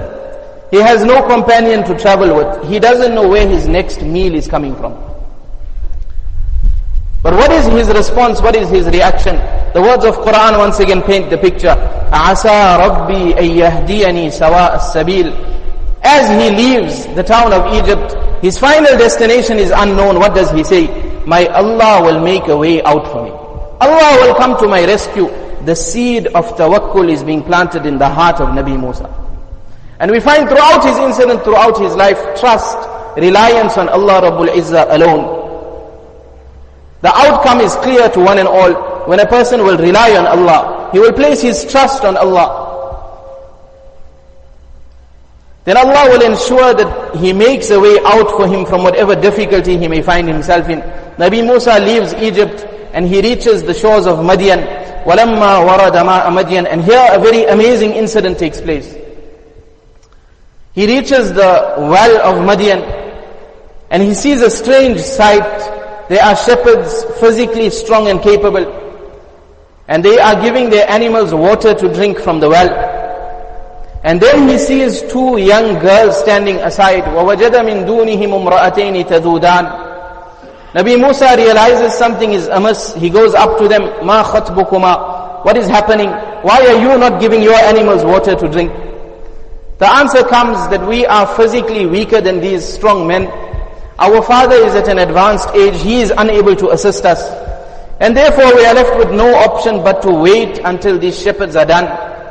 He 0.70 0.78
has 0.78 1.04
no 1.04 1.26
companion 1.26 1.84
to 1.84 1.98
travel 1.98 2.34
with. 2.36 2.68
He 2.68 2.78
doesn't 2.78 3.14
know 3.14 3.28
where 3.28 3.46
his 3.46 3.68
next 3.68 4.02
meal 4.02 4.34
is 4.34 4.48
coming 4.48 4.74
from. 4.76 4.92
But 7.22 7.34
what 7.34 7.50
is 7.52 7.66
his 7.66 7.88
response? 7.88 8.40
What 8.40 8.54
is 8.56 8.68
his 8.70 8.86
reaction? 8.86 9.36
The 9.72 9.82
words 9.82 10.04
of 10.04 10.16
Quran 10.16 10.58
once 10.58 10.78
again 10.78 11.02
paint 11.02 11.30
the 11.30 11.38
picture. 11.38 11.74
عَسَى 12.12 12.78
رَبِّي 12.78 13.34
أَن 13.36 13.48
يَهْدِيَنِي 13.58 14.30
سَوَاءَ 14.30 14.76
السَّبِيلِ 14.78 16.00
As 16.02 16.28
he 16.30 16.50
leaves 16.50 17.06
the 17.16 17.22
town 17.22 17.52
of 17.52 17.72
Egypt, 17.74 18.14
his 18.42 18.58
final 18.58 18.96
destination 18.96 19.58
is 19.58 19.70
unknown. 19.74 20.18
What 20.18 20.34
does 20.34 20.50
he 20.50 20.62
say? 20.64 20.86
My 21.26 21.46
Allah 21.48 22.02
will 22.04 22.20
make 22.20 22.46
a 22.48 22.56
way 22.56 22.82
out 22.82 23.06
for 23.10 23.24
me. 23.24 23.37
Allah 23.81 24.27
will 24.27 24.35
come 24.35 24.57
to 24.59 24.67
my 24.67 24.85
rescue. 24.85 25.27
The 25.65 25.75
seed 25.75 26.27
of 26.27 26.45
tawakkul 26.55 27.11
is 27.11 27.23
being 27.23 27.43
planted 27.43 27.85
in 27.85 27.97
the 27.97 28.07
heart 28.09 28.39
of 28.39 28.49
Nabi 28.49 28.79
Musa. 28.79 29.07
And 29.99 30.11
we 30.11 30.19
find 30.19 30.47
throughout 30.47 30.83
his 30.83 30.97
incident, 30.97 31.43
throughout 31.43 31.77
his 31.77 31.95
life, 31.95 32.17
trust, 32.39 32.77
reliance 33.17 33.77
on 33.77 33.89
Allah 33.89 34.21
Rabbul 34.21 34.47
Izzah 34.49 34.93
alone. 34.95 35.35
The 37.01 37.13
outcome 37.15 37.59
is 37.61 37.75
clear 37.77 38.09
to 38.09 38.19
one 38.19 38.37
and 38.39 38.47
all. 38.47 39.07
When 39.07 39.19
a 39.19 39.25
person 39.25 39.63
will 39.63 39.77
rely 39.77 40.15
on 40.15 40.25
Allah, 40.27 40.89
he 40.91 40.99
will 40.99 41.13
place 41.13 41.41
his 41.41 41.65
trust 41.69 42.03
on 42.03 42.15
Allah. 42.17 42.67
Then 45.65 45.77
Allah 45.77 46.09
will 46.09 46.21
ensure 46.25 46.73
that 46.73 47.15
He 47.17 47.33
makes 47.33 47.69
a 47.69 47.79
way 47.79 47.99
out 48.05 48.31
for 48.31 48.47
him 48.47 48.65
from 48.65 48.83
whatever 48.83 49.13
difficulty 49.15 49.77
he 49.77 49.87
may 49.87 50.01
find 50.01 50.27
himself 50.27 50.67
in. 50.69 50.79
Nabi 51.21 51.43
Musa 51.45 51.77
leaves 51.79 52.13
Egypt 52.15 52.65
and 52.92 53.06
he 53.06 53.20
reaches 53.20 53.62
the 53.62 53.74
shores 53.74 54.06
of 54.06 54.18
Madian. 54.18 54.62
وَلَمَّا 55.04 55.66
وَرَدَ 55.66 55.92
مَاءَ 55.92 56.26
مَدْيَنَ 56.30 56.66
And 56.70 56.82
here 56.82 57.06
a 57.12 57.18
very 57.18 57.44
amazing 57.44 57.92
incident 57.92 58.38
takes 58.38 58.60
place. 58.60 58.94
He 60.74 60.86
reaches 60.86 61.32
the 61.32 61.74
well 61.78 62.20
of 62.22 62.44
Madian 62.46 62.82
and 63.90 64.02
he 64.02 64.14
sees 64.14 64.42
a 64.42 64.50
strange 64.50 65.00
sight. 65.00 66.08
There 66.08 66.22
are 66.22 66.34
shepherds 66.36 67.04
physically 67.20 67.70
strong 67.70 68.08
and 68.08 68.20
capable 68.22 68.80
and 69.88 70.04
they 70.04 70.18
are 70.18 70.40
giving 70.40 70.70
their 70.70 70.88
animals 70.90 71.34
water 71.34 71.74
to 71.74 71.92
drink 71.92 72.18
from 72.18 72.40
the 72.40 72.48
well. 72.48 72.70
And 74.02 74.20
then 74.20 74.48
he 74.48 74.58
sees 74.58 75.02
two 75.02 75.38
young 75.38 75.78
girls 75.78 76.18
standing 76.18 76.56
aside. 76.56 77.04
وَوَجَدَ 77.04 77.52
مِن 77.64 77.86
دُونِهِمُ 77.86 78.28
امْرَأَتَيْنِ 78.32 79.04
تَذُودَانِ 79.08 79.87
Nabi 80.73 80.99
Musa 80.99 81.35
realizes 81.35 81.97
something 81.97 82.31
is 82.31 82.47
amiss. 82.47 82.93
He 82.95 83.09
goes 83.09 83.33
up 83.33 83.57
to 83.57 83.67
them, 83.67 84.05
Ma 84.05 84.23
khatbukuma. 84.23 85.43
What 85.43 85.57
is 85.57 85.67
happening? 85.67 86.09
Why 86.09 86.59
are 86.67 86.79
you 86.79 86.97
not 86.97 87.19
giving 87.19 87.41
your 87.41 87.55
animals 87.55 88.03
water 88.05 88.35
to 88.35 88.47
drink? 88.47 88.71
The 89.79 89.89
answer 89.89 90.23
comes 90.23 90.57
that 90.69 90.85
we 90.85 91.05
are 91.05 91.25
physically 91.35 91.85
weaker 91.85 92.21
than 92.21 92.39
these 92.39 92.63
strong 92.67 93.07
men. 93.07 93.27
Our 93.97 94.21
father 94.21 94.55
is 94.57 94.75
at 94.75 94.87
an 94.87 94.99
advanced 94.99 95.49
age, 95.55 95.81
he 95.81 96.01
is 96.01 96.13
unable 96.15 96.55
to 96.57 96.69
assist 96.69 97.03
us. 97.03 97.19
And 97.99 98.15
therefore 98.15 98.55
we 98.55 98.65
are 98.65 98.73
left 98.73 98.97
with 98.97 99.11
no 99.11 99.33
option 99.35 99.83
but 99.83 100.01
to 100.03 100.11
wait 100.11 100.59
until 100.63 100.99
these 100.99 101.19
shepherds 101.19 101.55
are 101.55 101.65
done. 101.65 101.85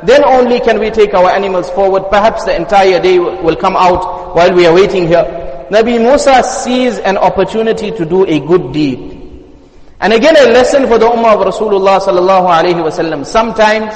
Then 0.05 0.23
only 0.23 0.59
can 0.61 0.79
we 0.79 0.89
take 0.91 1.13
our 1.13 1.29
animals 1.29 1.69
forward. 1.71 2.09
Perhaps 2.09 2.45
the 2.45 2.55
entire 2.55 3.01
day 3.01 3.19
will 3.19 3.55
come 3.55 3.75
out 3.75 4.33
while 4.35 4.53
we 4.53 4.65
are 4.65 4.73
waiting 4.73 5.07
here. 5.07 5.38
Nabi 5.69 5.99
Musa 5.99 6.43
sees 6.43 6.97
an 6.99 7.17
opportunity 7.17 7.91
to 7.91 8.05
do 8.05 8.25
a 8.25 8.39
good 8.39 8.73
deed. 8.73 9.15
And 10.01 10.13
again 10.13 10.35
a 10.37 10.51
lesson 10.51 10.87
for 10.87 10.97
the 10.97 11.05
Ummah 11.05 11.35
of 11.35 11.53
Rasulullah 11.53 11.99
sallallahu 11.99 12.47
alayhi 12.47 12.81
wasallam. 12.81 13.25
Sometimes 13.25 13.93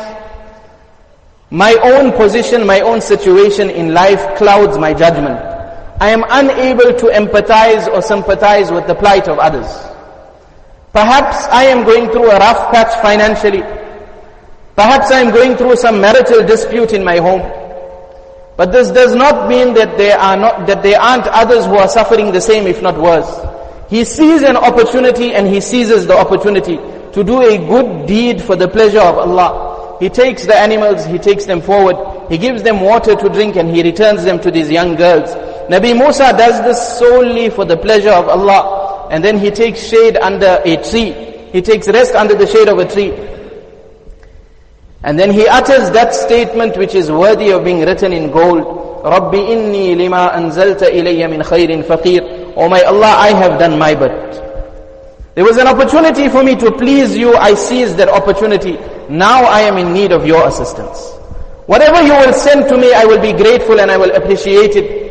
my 1.49 1.73
own 1.83 2.11
position, 2.11 2.65
my 2.65 2.81
own 2.81 2.99
situation 2.99 3.69
in 3.69 3.93
life 3.93 4.37
clouds 4.37 4.77
my 4.77 4.93
judgment. 4.93 5.39
I 6.01 6.09
am 6.09 6.25
unable 6.27 6.93
to 6.97 7.05
empathize 7.07 7.87
or 7.87 8.01
sympathize 8.01 8.71
with 8.71 8.87
the 8.87 8.95
plight 8.95 9.27
of 9.27 9.39
others. 9.39 9.67
Perhaps 10.91 11.47
I 11.47 11.63
am 11.63 11.85
going 11.85 12.09
through 12.09 12.29
a 12.29 12.37
rough 12.37 12.71
patch 12.73 13.01
financially. 13.01 13.61
Perhaps 14.75 15.11
I 15.11 15.21
am 15.21 15.31
going 15.31 15.55
through 15.55 15.75
some 15.77 16.01
marital 16.01 16.45
dispute 16.45 16.93
in 16.93 17.03
my 17.03 17.17
home. 17.17 17.41
But 18.55 18.71
this 18.71 18.91
does 18.91 19.15
not 19.15 19.49
mean 19.49 19.73
that 19.73 19.97
there 19.97 20.17
are 20.17 20.37
not, 20.37 20.67
that 20.67 20.83
there 20.83 20.99
aren't 20.99 21.27
others 21.27 21.65
who 21.65 21.75
are 21.75 21.87
suffering 21.87 22.31
the 22.31 22.41
same, 22.41 22.67
if 22.67 22.81
not 22.81 22.97
worse. 22.99 23.29
He 23.89 24.05
sees 24.05 24.43
an 24.43 24.57
opportunity 24.57 25.33
and 25.33 25.47
he 25.47 25.59
seizes 25.59 26.07
the 26.07 26.17
opportunity 26.17 26.77
to 26.77 27.23
do 27.23 27.41
a 27.41 27.57
good 27.57 28.07
deed 28.07 28.41
for 28.41 28.55
the 28.55 28.67
pleasure 28.67 29.01
of 29.01 29.17
Allah. 29.17 29.97
He 29.99 30.09
takes 30.09 30.45
the 30.45 30.55
animals, 30.55 31.05
he 31.05 31.17
takes 31.17 31.45
them 31.45 31.61
forward, 31.61 31.95
he 32.29 32.37
gives 32.37 32.63
them 32.63 32.81
water 32.81 33.15
to 33.15 33.29
drink 33.29 33.55
and 33.55 33.69
he 33.69 33.83
returns 33.83 34.23
them 34.23 34.39
to 34.41 34.51
these 34.51 34.69
young 34.69 34.95
girls. 34.95 35.29
Nabi 35.69 35.95
Musa 35.97 36.35
does 36.35 36.61
this 36.63 36.99
solely 36.99 37.49
for 37.49 37.65
the 37.65 37.77
pleasure 37.77 38.11
of 38.11 38.27
Allah. 38.27 39.07
And 39.09 39.23
then 39.23 39.37
he 39.37 39.51
takes 39.51 39.87
shade 39.87 40.17
under 40.17 40.61
a 40.65 40.77
tree. 40.77 41.13
He 41.51 41.61
takes 41.61 41.87
rest 41.87 42.15
under 42.15 42.33
the 42.35 42.47
shade 42.47 42.67
of 42.67 42.79
a 42.79 42.85
tree. 42.85 43.11
And 45.03 45.19
then 45.19 45.31
he 45.31 45.47
utters 45.47 45.91
that 45.91 46.15
statement 46.15 46.77
which 46.77 46.95
is 46.95 47.11
worthy 47.11 47.51
of 47.51 47.63
being 47.63 47.81
written 47.81 48.13
in 48.13 48.31
gold. 48.31 49.03
Rabbi 49.03 49.37
inni 49.37 49.97
lima 49.97 50.31
anzalta 50.33 50.89
ilayya 50.89 51.29
min 51.29 51.41
khairin 51.41 51.83
faqir. 51.83 52.53
Oh 52.55 52.69
my 52.69 52.81
Allah, 52.83 53.07
I 53.19 53.33
have 53.33 53.59
done 53.59 53.77
my 53.77 53.93
bit. 53.95 54.11
There 55.35 55.43
was 55.43 55.57
an 55.57 55.67
opportunity 55.67 56.29
for 56.29 56.43
me 56.43 56.55
to 56.55 56.71
please 56.71 57.17
you. 57.17 57.35
I 57.35 57.53
seized 57.55 57.97
that 57.97 58.07
opportunity. 58.07 58.77
Now 59.09 59.43
I 59.43 59.61
am 59.61 59.77
in 59.77 59.91
need 59.91 60.11
of 60.13 60.25
your 60.25 60.47
assistance. 60.47 61.11
Whatever 61.65 62.01
you 62.03 62.13
will 62.13 62.33
send 62.33 62.69
to 62.69 62.77
me, 62.77 62.93
I 62.93 63.03
will 63.05 63.19
be 63.19 63.33
grateful 63.33 63.79
and 63.81 63.89
I 63.91 63.97
will 63.97 64.11
appreciate 64.15 64.75
it. 64.75 65.03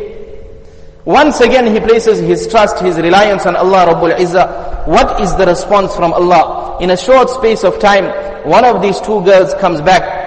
Once 1.05 1.41
again, 1.41 1.67
he 1.75 1.81
places 1.81 2.21
his 2.21 2.47
trust, 2.47 2.79
his 2.79 2.97
reliance 2.97 3.45
on 3.45 3.57
Allah 3.57 3.93
Rabbul 3.93 4.15
Izzah. 4.17 4.87
What 4.87 5.21
is 5.21 5.35
the 5.37 5.45
response 5.47 5.95
from 5.97 6.13
Allah? 6.13 6.79
In 6.81 6.91
a 6.91 6.97
short 6.97 7.29
space 7.29 7.65
of 7.65 7.81
time, 7.81 8.05
one 8.45 8.65
of 8.65 8.83
these 8.83 9.01
two 9.01 9.23
girls 9.25 9.55
comes 9.55 9.81
back. 9.81 10.23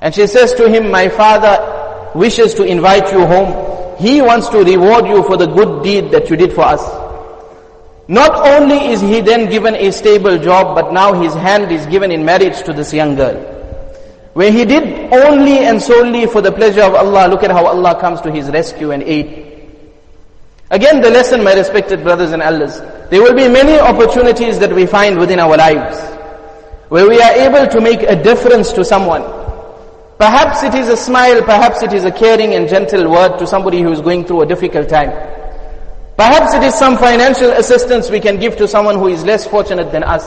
And 0.00 0.14
she 0.14 0.26
says 0.26 0.52
to 0.54 0.68
him, 0.68 0.90
my 0.90 1.08
father 1.08 2.12
wishes 2.14 2.54
to 2.54 2.64
invite 2.64 3.10
you 3.10 3.24
home. 3.26 3.96
He 3.98 4.20
wants 4.20 4.48
to 4.50 4.58
reward 4.58 5.06
you 5.06 5.22
for 5.24 5.36
the 5.36 5.46
good 5.46 5.82
deed 5.82 6.10
that 6.10 6.28
you 6.28 6.36
did 6.36 6.52
for 6.52 6.62
us. 6.62 6.82
Not 8.06 8.46
only 8.46 8.92
is 8.92 9.00
he 9.00 9.22
then 9.22 9.48
given 9.48 9.74
a 9.74 9.90
stable 9.90 10.36
job, 10.38 10.74
but 10.74 10.92
now 10.92 11.14
his 11.14 11.32
hand 11.32 11.72
is 11.72 11.86
given 11.86 12.12
in 12.12 12.24
marriage 12.24 12.62
to 12.64 12.72
this 12.72 12.92
young 12.92 13.14
girl. 13.14 13.34
Where 14.34 14.52
he 14.52 14.64
did 14.66 15.12
only 15.12 15.58
and 15.58 15.80
solely 15.80 16.26
for 16.26 16.42
the 16.42 16.52
pleasure 16.52 16.82
of 16.82 16.94
Allah, 16.94 17.28
look 17.28 17.42
at 17.42 17.50
how 17.50 17.66
Allah 17.66 17.98
comes 17.98 18.20
to 18.22 18.32
his 18.32 18.50
rescue 18.50 18.90
and 18.90 19.02
aid. 19.02 19.70
Again, 20.70 21.00
the 21.00 21.08
lesson, 21.08 21.42
my 21.42 21.54
respected 21.54 22.02
brothers 22.02 22.32
and 22.32 22.42
elders, 22.42 22.78
there 23.08 23.22
will 23.22 23.34
be 23.34 23.48
many 23.48 23.78
opportunities 23.78 24.58
that 24.58 24.74
we 24.74 24.86
find 24.86 25.18
within 25.18 25.38
our 25.38 25.56
lives 25.56 25.96
where 26.94 27.08
we 27.08 27.20
are 27.20 27.32
able 27.32 27.66
to 27.66 27.80
make 27.80 28.02
a 28.02 28.14
difference 28.22 28.70
to 28.72 28.84
someone. 28.84 29.22
Perhaps 30.16 30.62
it 30.62 30.74
is 30.74 30.88
a 30.88 30.96
smile, 30.96 31.42
perhaps 31.42 31.82
it 31.82 31.92
is 31.92 32.04
a 32.04 32.12
caring 32.12 32.54
and 32.54 32.68
gentle 32.68 33.10
word 33.10 33.36
to 33.40 33.48
somebody 33.48 33.80
who 33.82 33.90
is 33.90 34.00
going 34.00 34.24
through 34.24 34.42
a 34.42 34.46
difficult 34.46 34.88
time. 34.88 35.10
Perhaps 36.16 36.54
it 36.54 36.62
is 36.62 36.72
some 36.72 36.96
financial 36.96 37.50
assistance 37.50 38.10
we 38.10 38.20
can 38.20 38.38
give 38.38 38.56
to 38.58 38.68
someone 38.68 38.94
who 38.94 39.08
is 39.08 39.24
less 39.24 39.44
fortunate 39.44 39.90
than 39.90 40.04
us. 40.04 40.24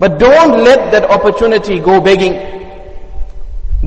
But 0.00 0.18
don't 0.18 0.64
let 0.64 0.90
that 0.90 1.04
opportunity 1.08 1.78
go 1.78 2.00
begging. 2.00 2.32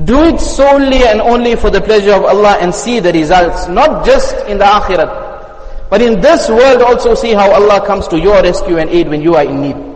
Do 0.06 0.24
it 0.24 0.40
solely 0.40 1.04
and 1.04 1.20
only 1.20 1.56
for 1.56 1.68
the 1.68 1.82
pleasure 1.82 2.14
of 2.14 2.24
Allah 2.24 2.56
and 2.58 2.74
see 2.74 3.00
the 3.00 3.12
results, 3.12 3.68
not 3.68 4.06
just 4.06 4.34
in 4.46 4.56
the 4.56 4.64
akhirat. 4.64 5.90
But 5.90 6.00
in 6.00 6.22
this 6.22 6.48
world 6.48 6.80
also 6.80 7.14
see 7.14 7.34
how 7.34 7.52
Allah 7.52 7.86
comes 7.86 8.08
to 8.08 8.18
your 8.18 8.40
rescue 8.42 8.78
and 8.78 8.88
aid 8.88 9.10
when 9.10 9.20
you 9.20 9.34
are 9.34 9.44
in 9.44 9.60
need. 9.60 9.91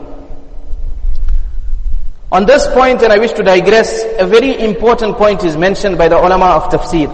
On 2.32 2.46
this 2.46 2.66
point, 2.68 3.02
and 3.04 3.12
I 3.12 3.18
wish 3.18 3.34
to 3.34 3.44
digress, 3.44 4.06
a 4.18 4.26
very 4.26 4.58
important 4.60 5.18
point 5.18 5.44
is 5.44 5.58
mentioned 5.58 5.98
by 5.98 6.08
the 6.08 6.18
ulama 6.18 6.46
of 6.46 6.64
tafsir. 6.72 7.10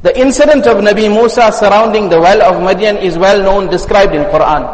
The 0.00 0.18
incident 0.18 0.66
of 0.66 0.78
Nabi 0.78 1.12
Musa 1.12 1.52
surrounding 1.52 2.08
the 2.08 2.18
well 2.18 2.40
of 2.40 2.62
Madian 2.62 3.02
is 3.02 3.18
well 3.18 3.42
known, 3.42 3.68
described 3.68 4.14
in 4.14 4.22
Quran. 4.24 4.64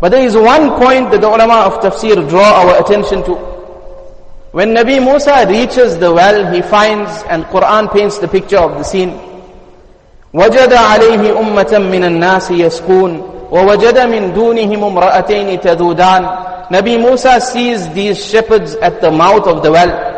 But 0.00 0.10
there 0.10 0.24
is 0.24 0.34
one 0.34 0.78
point 0.78 1.10
that 1.10 1.20
the 1.20 1.28
ulama 1.28 1.66
of 1.68 1.80
tafsir 1.82 2.26
draw 2.28 2.62
our 2.62 2.80
attention 2.80 3.22
to. 3.24 3.34
When 4.52 4.70
Nabi 4.74 4.98
Musa 5.04 5.46
reaches 5.46 5.98
the 5.98 6.10
well, 6.12 6.50
he 6.50 6.62
finds, 6.62 7.10
and 7.28 7.44
Quran 7.46 7.92
paints 7.92 8.16
the 8.18 8.28
picture 8.28 8.58
of 8.58 8.78
the 8.78 8.82
scene. 8.84 9.12
وجد 10.34 10.72
عليه 10.72 11.40
أمة 11.40 11.78
من 11.78 12.04
الناس 12.04 12.50
يسكون 12.50 13.31
ووجد 13.52 13.98
من 13.98 14.32
دونهم 14.32 14.84
امرأتين 14.84 15.60
تذودان 15.60 16.28
Nabi 16.70 17.00
Musa 17.00 17.40
sees 17.40 17.88
these 17.94 18.22
shepherds 18.22 18.74
at 18.76 19.00
the 19.00 19.10
mouth 19.10 19.46
of 19.46 19.62
the 19.62 19.72
well. 19.72 20.08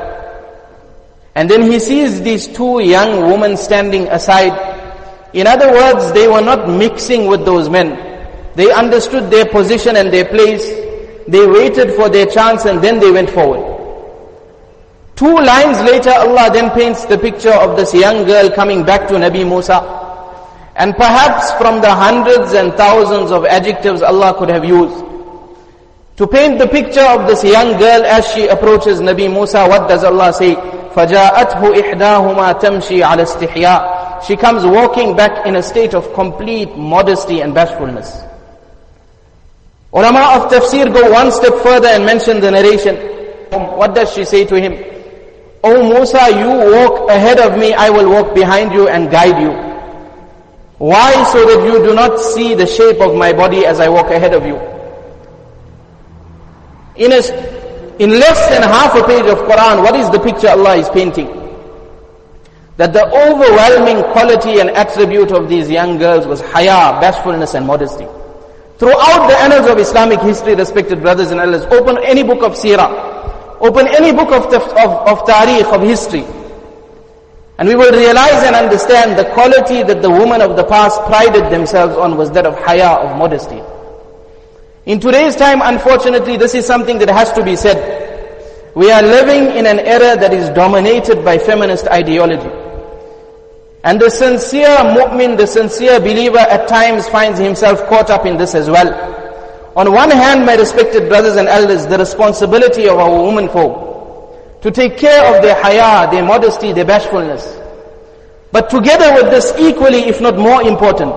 And 1.36 1.48
then 1.48 1.62
he 1.62 1.78
sees 1.78 2.20
these 2.22 2.48
two 2.48 2.80
young 2.82 3.30
women 3.30 3.56
standing 3.56 4.08
aside. 4.08 4.50
In 5.32 5.46
other 5.46 5.70
words, 5.70 6.10
they 6.12 6.26
were 6.26 6.40
not 6.40 6.68
mixing 6.68 7.26
with 7.28 7.44
those 7.44 7.68
men. 7.70 7.94
They 8.56 8.72
understood 8.72 9.30
their 9.30 9.46
position 9.46 9.94
and 9.94 10.12
their 10.12 10.24
place. 10.24 10.64
They 11.28 11.46
waited 11.46 11.94
for 11.94 12.08
their 12.08 12.26
chance 12.26 12.64
and 12.64 12.82
then 12.82 12.98
they 12.98 13.12
went 13.12 13.30
forward. 13.30 13.70
Two 15.14 15.32
lines 15.36 15.78
later, 15.82 16.10
Allah 16.10 16.50
then 16.52 16.70
paints 16.70 17.04
the 17.04 17.16
picture 17.18 17.52
of 17.52 17.76
this 17.76 17.94
young 17.94 18.24
girl 18.24 18.50
coming 18.50 18.82
back 18.84 19.06
to 19.08 19.14
Nabi 19.14 19.46
Musa. 19.46 20.03
And 20.76 20.94
perhaps 20.96 21.52
from 21.54 21.80
the 21.80 21.90
hundreds 21.92 22.52
and 22.54 22.72
thousands 22.74 23.30
of 23.32 23.44
adjectives 23.44 24.02
Allah 24.02 24.34
could 24.38 24.48
have 24.48 24.64
used, 24.64 25.04
to 26.16 26.26
paint 26.26 26.58
the 26.58 26.66
picture 26.68 27.00
of 27.00 27.26
this 27.26 27.42
young 27.42 27.78
girl 27.78 28.04
as 28.04 28.26
she 28.32 28.46
approaches 28.46 29.00
Nabi 29.00 29.30
Musa, 29.32 29.66
what 29.66 29.88
does 29.88 30.04
Allah 30.04 30.32
say? 30.32 30.54
فَجَاءَتْهُ 30.54 31.62
إِحْدَاهُمَا 31.62 32.60
تَمْشِي 32.60 33.00
عَلَى 33.02 33.24
اسْتِحْيَاء 33.24 34.24
She 34.26 34.36
comes 34.36 34.64
walking 34.66 35.16
back 35.16 35.46
in 35.46 35.56
a 35.56 35.62
state 35.62 35.94
of 35.94 36.12
complete 36.12 36.76
modesty 36.76 37.40
and 37.40 37.54
bashfulness. 37.54 38.20
Ulama 39.94 40.36
of 40.36 40.52
tafsir 40.52 40.92
go 40.92 41.10
one 41.10 41.32
step 41.32 41.54
further 41.62 41.88
and 41.88 42.04
mention 42.04 42.40
the 42.40 42.50
narration. 42.50 42.96
What 43.50 43.94
does 43.94 44.12
she 44.12 44.24
say 44.24 44.44
to 44.44 44.60
him? 44.60 44.74
O 45.64 45.88
Musa, 45.88 46.28
you 46.30 46.48
walk 46.70 47.08
ahead 47.10 47.38
of 47.40 47.58
me, 47.58 47.72
I 47.72 47.90
will 47.90 48.10
walk 48.10 48.34
behind 48.34 48.72
you 48.72 48.88
and 48.88 49.10
guide 49.10 49.40
you. 49.40 49.50
Why? 50.77 51.23
So 51.31 51.45
that 51.45 51.65
you 51.65 51.83
do 51.83 51.95
not 51.95 52.19
see 52.19 52.53
the 52.53 52.65
shape 52.65 52.99
of 52.99 53.15
my 53.15 53.31
body 53.31 53.65
as 53.65 53.79
I 53.79 53.87
walk 53.89 54.07
ahead 54.07 54.33
of 54.33 54.45
you. 54.45 54.55
In, 56.97 57.11
a, 57.11 57.19
in 57.99 58.09
less 58.19 58.49
than 58.49 58.63
half 58.63 58.95
a 58.95 59.03
page 59.05 59.25
of 59.25 59.39
Quran, 59.39 59.83
what 59.83 59.95
is 59.95 60.09
the 60.09 60.19
picture 60.19 60.49
Allah 60.49 60.75
is 60.77 60.89
painting? 60.89 61.27
That 62.77 62.91
the 62.91 63.05
overwhelming 63.05 64.03
quality 64.11 64.59
and 64.59 64.69
attribute 64.69 65.31
of 65.31 65.47
these 65.47 65.69
young 65.69 65.97
girls 65.97 66.27
was 66.27 66.41
haya, 66.41 66.99
bashfulness 66.99 67.53
and 67.53 67.65
modesty. 67.65 68.05
Throughout 68.77 69.29
the 69.29 69.37
annals 69.37 69.69
of 69.69 69.77
Islamic 69.79 70.19
history, 70.19 70.55
respected 70.55 71.01
brothers 71.01 71.31
and 71.31 71.39
elders, 71.39 71.63
open 71.67 71.97
any 72.03 72.23
book 72.23 72.43
of 72.43 72.53
seerah, 72.53 73.61
open 73.61 73.87
any 73.87 74.11
book 74.11 74.31
of, 74.31 74.45
of, 74.53 74.61
of 75.07 75.19
tarikh, 75.25 75.71
of 75.73 75.81
history, 75.83 76.25
and 77.57 77.69
we 77.69 77.75
will 77.75 77.91
realize 77.91 78.43
and 78.43 78.55
understand 78.55 79.17
the 79.17 79.25
quality 79.33 79.81
that 79.83 80.01
the 80.01 80.09
women 80.09 80.41
of 80.41 80.57
the 80.57 80.63
past 80.65 80.99
prided 81.03 81.51
themselves 81.51 81.95
on 81.95 82.17
was 82.17 82.29
that 82.31 82.45
of 82.45 82.55
haya, 82.59 82.99
of 82.99 83.17
modesty. 83.17 83.61
In 84.85 84.99
today's 84.99 85.35
time, 85.37 85.61
unfortunately, 85.63 86.35
this 86.35 86.53
is 86.53 86.65
something 86.65 86.99
that 86.99 87.09
has 87.09 87.31
to 87.31 87.43
be 87.43 87.55
said. 87.55 88.03
We 88.75 88.91
are 88.91 89.01
living 89.01 89.55
in 89.55 89.65
an 89.65 89.79
era 89.79 90.17
that 90.19 90.33
is 90.33 90.49
dominated 90.49 91.23
by 91.23 91.37
feminist 91.37 91.87
ideology. 91.87 92.51
And 93.85 94.01
the 94.01 94.09
sincere 94.09 94.67
mu'min, 94.67 95.37
the 95.37 95.47
sincere 95.47 95.99
believer 95.99 96.39
at 96.39 96.67
times 96.67 97.07
finds 97.07 97.39
himself 97.39 97.87
caught 97.87 98.09
up 98.09 98.25
in 98.25 98.35
this 98.35 98.53
as 98.53 98.69
well. 98.69 98.91
On 99.77 99.91
one 99.93 100.11
hand, 100.11 100.45
my 100.45 100.55
respected 100.55 101.07
brothers 101.07 101.37
and 101.37 101.47
elders, 101.47 101.85
the 101.87 101.97
responsibility 101.97 102.89
of 102.89 102.97
our 102.97 103.23
women 103.23 103.47
folk 103.47 103.84
to 104.62 104.70
take 104.70 104.98
care 104.98 105.34
of 105.34 105.42
their 105.42 105.54
haya, 105.62 106.10
their 106.10 106.24
modesty, 106.24 106.72
their 106.72 106.84
bashfulness. 106.84 107.56
But 108.52 108.68
together 108.68 109.14
with 109.14 109.30
this 109.30 109.52
equally, 109.58 110.04
if 110.08 110.20
not 110.20 110.36
more 110.36 110.62
important, 110.62 111.14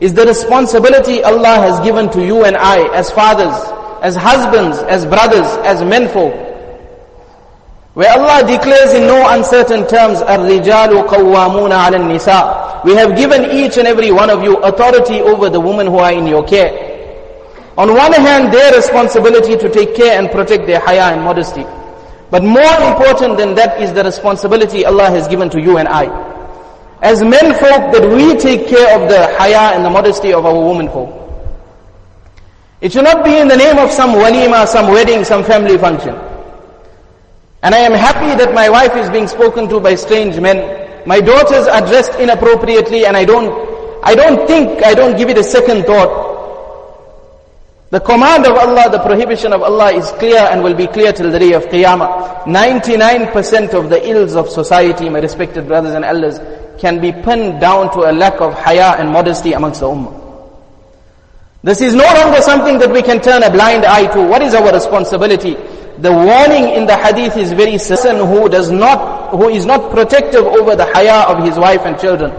is 0.00 0.14
the 0.14 0.24
responsibility 0.26 1.22
Allah 1.22 1.56
has 1.60 1.78
given 1.80 2.10
to 2.12 2.24
you 2.24 2.44
and 2.44 2.56
I 2.56 2.88
as 2.96 3.10
fathers, 3.10 3.54
as 4.02 4.16
husbands, 4.16 4.78
as 4.78 5.04
brothers, 5.04 5.46
as 5.66 5.82
menfolk. 5.82 6.32
Where 7.94 8.10
Allah 8.10 8.46
declares 8.46 8.94
in 8.94 9.02
no 9.06 9.28
uncertain 9.28 9.86
terms, 9.86 10.20
الرِّجَالُ 10.20 11.06
قَوَّامُونَ 11.08 11.70
عَلَى 11.70 11.96
النِّسَاءِ 12.00 12.84
We 12.84 12.94
have 12.94 13.16
given 13.16 13.50
each 13.50 13.76
and 13.76 13.86
every 13.86 14.10
one 14.10 14.30
of 14.30 14.42
you 14.42 14.56
authority 14.58 15.20
over 15.20 15.50
the 15.50 15.60
women 15.60 15.86
who 15.86 15.98
are 15.98 16.12
in 16.12 16.26
your 16.26 16.44
care. 16.46 16.70
On 17.76 17.92
one 17.94 18.12
hand, 18.12 18.52
their 18.54 18.74
responsibility 18.74 19.56
to 19.56 19.68
take 19.68 19.94
care 19.94 20.18
and 20.18 20.30
protect 20.30 20.66
their 20.66 20.80
haya 20.80 21.12
and 21.12 21.22
modesty. 21.22 21.64
But 22.31 22.43
more 22.43 22.75
important 22.89 23.37
than 23.37 23.55
that 23.55 23.81
is 23.81 23.93
the 23.93 24.03
responsibility 24.03 24.85
Allah 24.85 25.09
has 25.09 25.27
given 25.27 25.49
to 25.51 25.61
you 25.61 25.77
and 25.77 25.87
I. 25.87 26.05
As 27.01 27.21
men 27.23 27.53
folk, 27.53 27.93
that 27.93 28.09
we 28.09 28.35
take 28.35 28.67
care 28.67 28.99
of 28.99 29.09
the 29.09 29.27
haya 29.37 29.75
and 29.75 29.85
the 29.85 29.89
modesty 29.89 30.33
of 30.33 30.45
our 30.45 30.67
women 30.67 30.87
folk. 30.89 31.21
It 32.81 32.91
should 32.91 33.03
not 33.03 33.23
be 33.23 33.37
in 33.37 33.47
the 33.47 33.57
name 33.57 33.77
of 33.77 33.91
some 33.91 34.11
walima, 34.11 34.67
some 34.67 34.87
wedding, 34.91 35.23
some 35.23 35.43
family 35.43 35.77
function. 35.77 36.15
And 37.63 37.73
I 37.73 37.79
am 37.79 37.93
happy 37.93 38.35
that 38.37 38.53
my 38.53 38.69
wife 38.69 38.95
is 38.95 39.09
being 39.09 39.27
spoken 39.27 39.67
to 39.69 39.79
by 39.79 39.95
strange 39.95 40.39
men. 40.39 41.05
My 41.07 41.19
daughters 41.19 41.67
are 41.67 41.81
dressed 41.81 42.13
inappropriately 42.19 43.05
and 43.05 43.15
I 43.17 43.25
don't, 43.25 43.49
I 44.03 44.13
don't 44.15 44.47
think, 44.47 44.83
I 44.83 44.93
don't 44.93 45.17
give 45.17 45.29
it 45.29 45.37
a 45.37 45.43
second 45.43 45.85
thought. 45.85 46.24
The 47.91 47.99
command 47.99 48.45
of 48.47 48.57
Allah, 48.57 48.89
the 48.89 48.99
prohibition 48.99 49.53
of 49.53 49.61
Allah 49.61 49.93
is 49.93 50.09
clear 50.13 50.39
and 50.39 50.63
will 50.63 50.73
be 50.73 50.87
clear 50.87 51.13
till 51.13 51.29
the 51.29 51.37
day 51.37 51.53
of 51.53 51.65
Qiyamah. 51.65 52.43
99% 52.45 53.73
of 53.73 53.89
the 53.89 54.09
ills 54.09 54.35
of 54.35 54.49
society, 54.49 55.07
my 55.09 55.19
respected 55.19 55.67
brothers 55.67 55.93
and 55.93 56.03
elders, 56.03 56.39
can 56.79 56.99
be 56.99 57.11
pinned 57.11 57.61
down 57.61 57.93
to 57.93 58.09
a 58.09 58.11
lack 58.11 58.41
of 58.41 58.53
haya 58.53 58.95
and 58.97 59.09
modesty 59.09 59.53
amongst 59.53 59.81
the 59.81 59.85
ummah. 59.85 60.21
This 61.63 61.81
is 61.81 61.95
no 61.95 62.05
longer 62.05 62.41
something 62.41 62.79
that 62.79 62.91
we 62.91 63.01
can 63.01 63.21
turn 63.21 63.43
a 63.43 63.49
blind 63.51 63.85
eye 63.85 64.07
to. 64.13 64.21
What 64.21 64.41
is 64.41 64.53
our 64.53 64.73
responsibility? 64.73 65.55
The 65.97 66.11
warning 66.11 66.75
in 66.75 66.85
the 66.85 66.97
hadith 66.97 67.37
is 67.37 67.53
very 67.53 67.77
certain 67.77 68.17
who 68.17 68.49
does 68.49 68.69
not, 68.71 69.31
who 69.31 69.49
is 69.49 69.65
not 69.65 69.91
protective 69.91 70.45
over 70.45 70.75
the 70.75 70.85
haya 70.85 71.25
of 71.27 71.43
his 71.45 71.57
wife 71.57 71.81
and 71.85 71.99
children. 71.99 72.31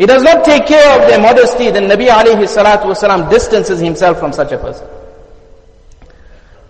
He 0.00 0.06
does 0.06 0.22
not 0.22 0.46
take 0.46 0.64
care 0.66 0.98
of 0.98 1.06
their 1.10 1.20
modesty, 1.20 1.70
then 1.70 1.84
Nabi 1.84 2.08
alayhi 2.08 2.48
salatu 2.48 2.84
wasalam 2.84 3.28
distances 3.28 3.80
himself 3.80 4.18
from 4.18 4.32
such 4.32 4.50
a 4.50 4.56
person. 4.56 4.88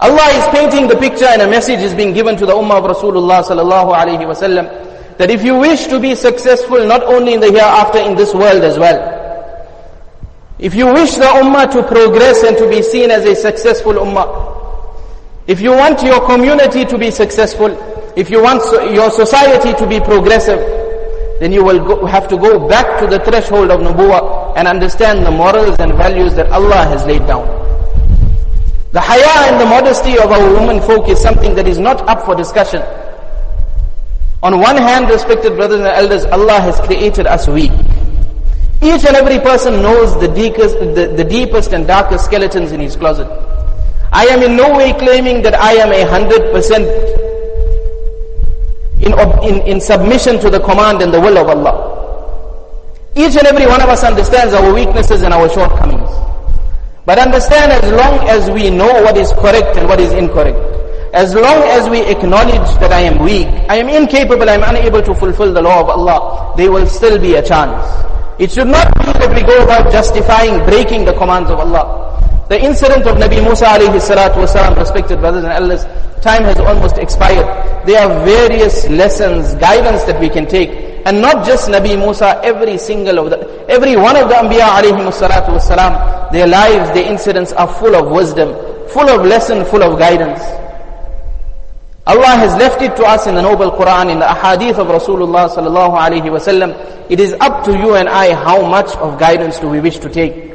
Allah 0.01 0.27
is 0.33 0.49
painting 0.49 0.89
the 0.89 0.97
picture 0.97 1.27
and 1.27 1.41
a 1.43 1.47
message 1.49 1.79
is 1.79 1.95
being 1.95 2.13
given 2.13 2.37
to 2.39 2.45
the 2.45 2.53
ummah 2.53 2.79
of 2.83 2.97
Rasulullah 2.97 3.45
sallallahu 3.45 3.95
alayhi 3.95 4.27
wasallam 4.27 4.67
that 5.19 5.31
if 5.31 5.45
you 5.45 5.55
wish 5.57 5.87
to 5.87 6.01
be 6.01 6.17
successful 6.17 6.85
not 6.89 7.05
only 7.05 7.35
in 7.35 7.39
the 7.41 7.53
hereafter, 7.53 8.01
in 8.01 8.17
this 8.17 8.35
world 8.35 8.65
as 8.65 8.77
well, 8.81 8.99
if 10.59 10.75
you 10.75 10.87
wish 10.93 11.15
the 11.15 11.31
ummah 11.39 11.71
to 11.71 11.85
progress 11.85 12.43
and 12.43 12.57
to 12.59 12.69
be 12.69 12.83
seen 12.83 13.13
as 13.13 13.25
a 13.25 13.37
successful 13.37 13.93
ummah, 13.93 14.27
if 15.47 15.61
you 15.61 15.71
want 15.71 16.03
your 16.03 16.27
community 16.27 16.85
to 16.85 16.99
be 16.99 17.13
successful, 17.13 17.69
if 18.17 18.29
you 18.29 18.43
want 18.43 18.61
your 18.93 19.09
society 19.13 19.73
to 19.75 19.87
be 19.87 20.01
progressive, 20.01 20.80
then 21.41 21.53
you 21.53 21.65
will 21.65 21.79
go, 21.85 22.05
have 22.05 22.29
to 22.29 22.37
go 22.37 22.69
back 22.69 23.01
to 23.01 23.07
the 23.07 23.19
threshold 23.25 23.71
of 23.71 23.81
nubuwa 23.81 24.55
and 24.57 24.69
understand 24.69 25.25
the 25.25 25.31
morals 25.31 25.81
and 25.81 25.95
values 25.95 26.35
that 26.35 26.47
Allah 26.53 26.85
has 26.85 27.05
laid 27.07 27.27
down. 27.27 27.47
The 28.93 29.01
haya 29.01 29.51
and 29.51 29.59
the 29.59 29.65
modesty 29.65 30.19
of 30.19 30.31
our 30.31 30.53
women 30.53 30.81
folk 30.83 31.09
is 31.09 31.19
something 31.19 31.55
that 31.55 31.67
is 31.67 31.79
not 31.79 32.07
up 32.09 32.27
for 32.27 32.35
discussion. 32.35 32.83
On 34.43 34.61
one 34.61 34.77
hand, 34.77 35.09
respected 35.09 35.57
brothers 35.57 35.79
and 35.81 35.89
elders, 35.89 36.27
Allah 36.27 36.61
has 36.61 36.79
created 36.81 37.27
us 37.27 37.49
weak. 37.49 37.73
Each 38.83 39.05
and 39.07 39.17
every 39.17 39.39
person 39.39 39.81
knows 39.83 40.19
the 40.21 40.29
deepest, 40.29 40.79
the, 40.79 41.13
the 41.17 41.25
deepest 41.25 41.73
and 41.73 41.87
darkest 41.87 42.27
skeletons 42.27 42.73
in 42.73 42.81
his 42.81 42.97
closet. 42.97 43.29
I 44.13 44.27
am 44.27 44.43
in 44.43 44.57
no 44.57 44.77
way 44.77 44.93
claiming 44.93 45.41
that 45.43 45.55
I 45.55 45.73
am 45.75 45.93
a 45.93 46.03
hundred 46.11 46.53
percent 46.53 46.85
in, 49.03 49.13
in, 49.43 49.61
in 49.67 49.81
submission 49.81 50.39
to 50.41 50.51
the 50.51 50.61
command 50.61 51.03
and 51.03 51.13
the 51.13 51.21
will 51.21 51.39
of 51.39 51.49
Allah. 51.49 51.91
Each 53.17 53.35
and 53.37 53.47
every 53.47 53.67
one 53.67 53.81
of 53.83 53.89
us 53.89 54.05
understands 54.05 54.55
our 54.55 54.73
weaknesses 54.73 55.23
and 55.23 55.35
our 55.35 55.49
shortcomings. 55.49 56.09
But 57.07 57.19
understand 57.19 57.73
as 57.73 57.91
long 57.93 58.29
as 58.29 58.51
we 58.51 58.71
know 58.71 59.03
what 59.03 59.17
is 59.17 59.33
correct 59.33 59.77
and 59.77 59.89
what 59.89 59.99
is 60.01 60.13
incorrect, 60.13 60.59
as 61.13 61.35
long 61.35 61.65
as 61.75 61.89
we 61.91 62.01
acknowledge 62.07 62.71
that 62.79 62.93
I 62.93 63.01
am 63.01 63.19
weak, 63.25 63.49
I 63.69 63.77
am 63.77 63.89
incapable, 63.89 64.49
I 64.49 64.55
am 64.55 64.63
unable 64.63 65.03
to 65.03 65.15
fulfill 65.15 65.53
the 65.53 65.61
law 65.63 65.81
of 65.81 65.89
Allah, 65.89 66.55
there 66.57 66.71
will 66.71 66.87
still 66.87 67.19
be 67.19 67.35
a 67.35 67.43
chance. 67.43 67.83
It 68.39 68.53
should 68.53 68.69
not 68.69 68.87
be 68.99 69.07
that 69.19 69.35
we 69.35 69.43
go 69.43 69.63
about 69.65 69.91
justifying 69.91 70.65
breaking 70.67 71.05
the 71.05 71.13
commands 71.15 71.51
of 71.51 71.59
Allah. 71.59 72.10
The 72.51 72.61
incident 72.61 73.07
of 73.07 73.17
Nabi 73.17 73.39
Musa 73.41 73.65
alayhi 73.67 74.01
salatu 74.03 74.43
wasalam, 74.43 74.77
respected 74.77 75.21
brothers 75.21 75.45
and 75.45 75.53
elders, 75.53 75.85
time 76.21 76.43
has 76.43 76.59
almost 76.59 76.99
expired. 76.99 77.47
There 77.87 78.03
are 78.03 78.25
various 78.27 78.89
lessons, 78.89 79.55
guidance 79.55 80.03
that 80.11 80.19
we 80.19 80.29
can 80.29 80.47
take. 80.49 80.71
And 81.07 81.23
not 81.23 81.47
just 81.47 81.69
Nabi 81.71 81.97
Musa, 81.97 82.41
every 82.43 82.77
single 82.77 83.21
of 83.21 83.31
the, 83.31 83.39
every 83.71 83.95
one 83.95 84.17
of 84.17 84.29
the 84.29 84.35
Anbiya 84.35 84.67
alayhi 84.83 84.99
salatu 85.15 85.55
wasalam, 85.63 86.33
their 86.33 86.49
lives, 86.49 86.91
their 86.91 87.09
incidents 87.09 87.53
are 87.53 87.69
full 87.69 87.95
of 87.95 88.11
wisdom, 88.11 88.49
full 88.89 89.09
of 89.09 89.25
lesson, 89.25 89.65
full 89.67 89.85
of 89.85 89.97
guidance. 89.97 90.41
Allah 92.09 92.35
has 92.35 92.57
left 92.59 92.83
it 92.83 92.97
to 92.97 93.05
us 93.05 93.29
in 93.29 93.37
the 93.37 93.43
noble 93.43 93.71
Quran, 93.71 94.11
in 94.11 94.19
the 94.19 94.27
ahadith 94.27 94.77
of 94.79 94.89
Rasulullah 94.89 95.47
sallallahu 95.49 95.97
alaihi 95.97 96.27
wasallam. 96.27 96.75
It 97.09 97.21
is 97.21 97.33
up 97.35 97.63
to 97.67 97.79
you 97.79 97.95
and 97.95 98.09
I 98.09 98.35
how 98.35 98.67
much 98.67 98.91
of 98.97 99.21
guidance 99.21 99.61
do 99.61 99.69
we 99.69 99.79
wish 99.79 100.01
to 100.01 100.09
take 100.11 100.50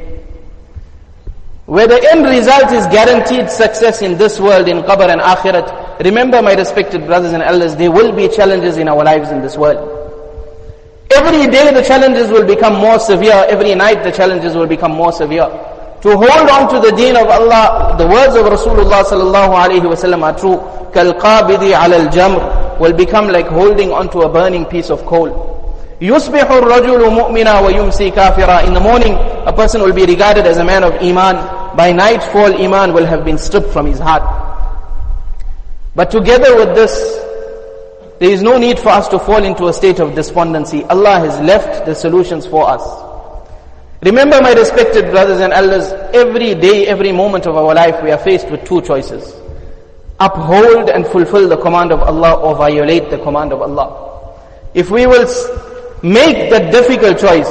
Where 1.65 1.87
the 1.87 2.01
end 2.11 2.25
result 2.25 2.71
is 2.71 2.85
guaranteed 2.87 3.49
success 3.49 4.01
in 4.01 4.17
this 4.17 4.39
world, 4.39 4.67
in 4.67 4.81
qabr 4.81 5.07
and 5.09 5.21
akhirat. 5.21 6.03
Remember 6.03 6.41
my 6.41 6.53
respected 6.53 7.05
brothers 7.05 7.33
and 7.33 7.43
elders, 7.43 7.75
there 7.75 7.91
will 7.91 8.11
be 8.11 8.27
challenges 8.27 8.77
in 8.77 8.87
our 8.87 9.03
lives 9.03 9.29
in 9.31 9.41
this 9.41 9.55
world. 9.57 9.79
Every 11.13 11.47
day 11.51 11.71
the 11.73 11.83
challenges 11.83 12.29
will 12.31 12.45
become 12.45 12.75
more 12.75 12.99
severe. 12.99 13.45
Every 13.47 13.75
night 13.75 14.03
the 14.03 14.11
challenges 14.11 14.55
will 14.55 14.67
become 14.67 14.91
more 14.91 15.11
severe. 15.11 15.47
To 16.01 16.09
hold 16.17 16.49
on 16.49 16.67
to 16.73 16.79
the 16.89 16.95
deen 16.95 17.15
of 17.15 17.27
Allah, 17.27 17.95
the 17.97 18.07
words 18.07 18.35
of 18.35 18.45
Rasulullah 18.47 19.03
sallallahu 19.03 19.53
alaihi 19.53 19.81
wasallam 19.85 20.23
are 20.23 20.37
true. 20.37 20.57
كَالْقَابِضِ 20.91 21.71
عَلَى 21.73 22.07
الْجَمْرِ 22.09 22.79
will 22.79 22.93
become 22.93 23.27
like 23.27 23.45
holding 23.47 23.91
onto 23.91 24.21
a 24.21 24.29
burning 24.29 24.65
piece 24.65 24.89
of 24.89 25.05
coal. 25.05 25.54
In 25.98 26.08
the 26.08 26.30
morning, 28.82 29.14
a 29.46 29.52
person 29.52 29.80
will 29.80 29.94
be 29.94 30.04
regarded 30.04 30.46
as 30.46 30.58
a 30.58 30.64
man 30.64 30.84
of 30.84 30.92
iman. 31.02 31.76
By 31.76 31.92
nightfall, 31.92 32.54
iman 32.62 32.92
will 32.92 33.06
have 33.06 33.24
been 33.24 33.38
stripped 33.38 33.70
from 33.70 33.86
his 33.86 33.98
heart. 33.98 34.22
But 35.94 36.10
together 36.10 36.54
with 36.56 36.74
this, 36.74 36.92
there 38.18 38.28
is 38.30 38.42
no 38.42 38.58
need 38.58 38.78
for 38.78 38.90
us 38.90 39.08
to 39.08 39.18
fall 39.18 39.42
into 39.42 39.68
a 39.68 39.72
state 39.72 39.98
of 39.98 40.14
despondency. 40.14 40.84
Allah 40.84 41.18
has 41.20 41.40
left 41.40 41.86
the 41.86 41.94
solutions 41.94 42.46
for 42.46 42.68
us. 42.68 42.82
Remember, 44.02 44.40
my 44.42 44.52
respected 44.52 45.10
brothers 45.10 45.40
and 45.40 45.54
elders, 45.54 45.90
every 46.14 46.54
day, 46.54 46.86
every 46.86 47.12
moment 47.12 47.46
of 47.46 47.56
our 47.56 47.74
life, 47.74 48.02
we 48.02 48.10
are 48.10 48.18
faced 48.18 48.50
with 48.50 48.62
two 48.66 48.82
choices. 48.82 49.34
Uphold 50.20 50.90
and 50.90 51.06
fulfill 51.06 51.48
the 51.48 51.56
command 51.56 51.90
of 51.92 52.00
Allah 52.02 52.34
or 52.34 52.54
violate 52.54 53.08
the 53.08 53.18
command 53.18 53.52
of 53.54 53.62
Allah. 53.62 54.34
If 54.74 54.90
we 54.90 55.06
will 55.06 55.26
make 56.02 56.50
that 56.50 56.72
difficult 56.72 57.18
choice, 57.18 57.48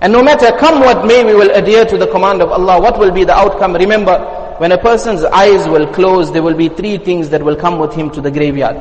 and 0.00 0.12
no 0.12 0.22
matter 0.22 0.52
come 0.58 0.80
what 0.80 1.06
may, 1.06 1.24
we 1.24 1.34
will 1.34 1.50
adhere 1.50 1.84
to 1.84 1.96
the 1.96 2.06
command 2.06 2.42
of 2.42 2.50
Allah, 2.52 2.80
what 2.80 2.98
will 2.98 3.10
be 3.10 3.24
the 3.24 3.34
outcome? 3.34 3.74
Remember, 3.74 4.54
when 4.58 4.72
a 4.72 4.78
person's 4.78 5.24
eyes 5.24 5.66
will 5.68 5.86
close, 5.92 6.32
there 6.32 6.42
will 6.42 6.54
be 6.56 6.68
three 6.68 6.98
things 6.98 7.30
that 7.30 7.42
will 7.42 7.56
come 7.56 7.78
with 7.78 7.94
him 7.94 8.10
to 8.10 8.20
the 8.20 8.30
graveyard. 8.30 8.76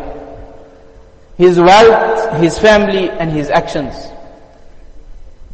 His 1.38 1.60
wealth, 1.60 2.40
his 2.42 2.58
family, 2.60 3.10
and 3.10 3.32
his 3.32 3.50
actions. 3.50 3.94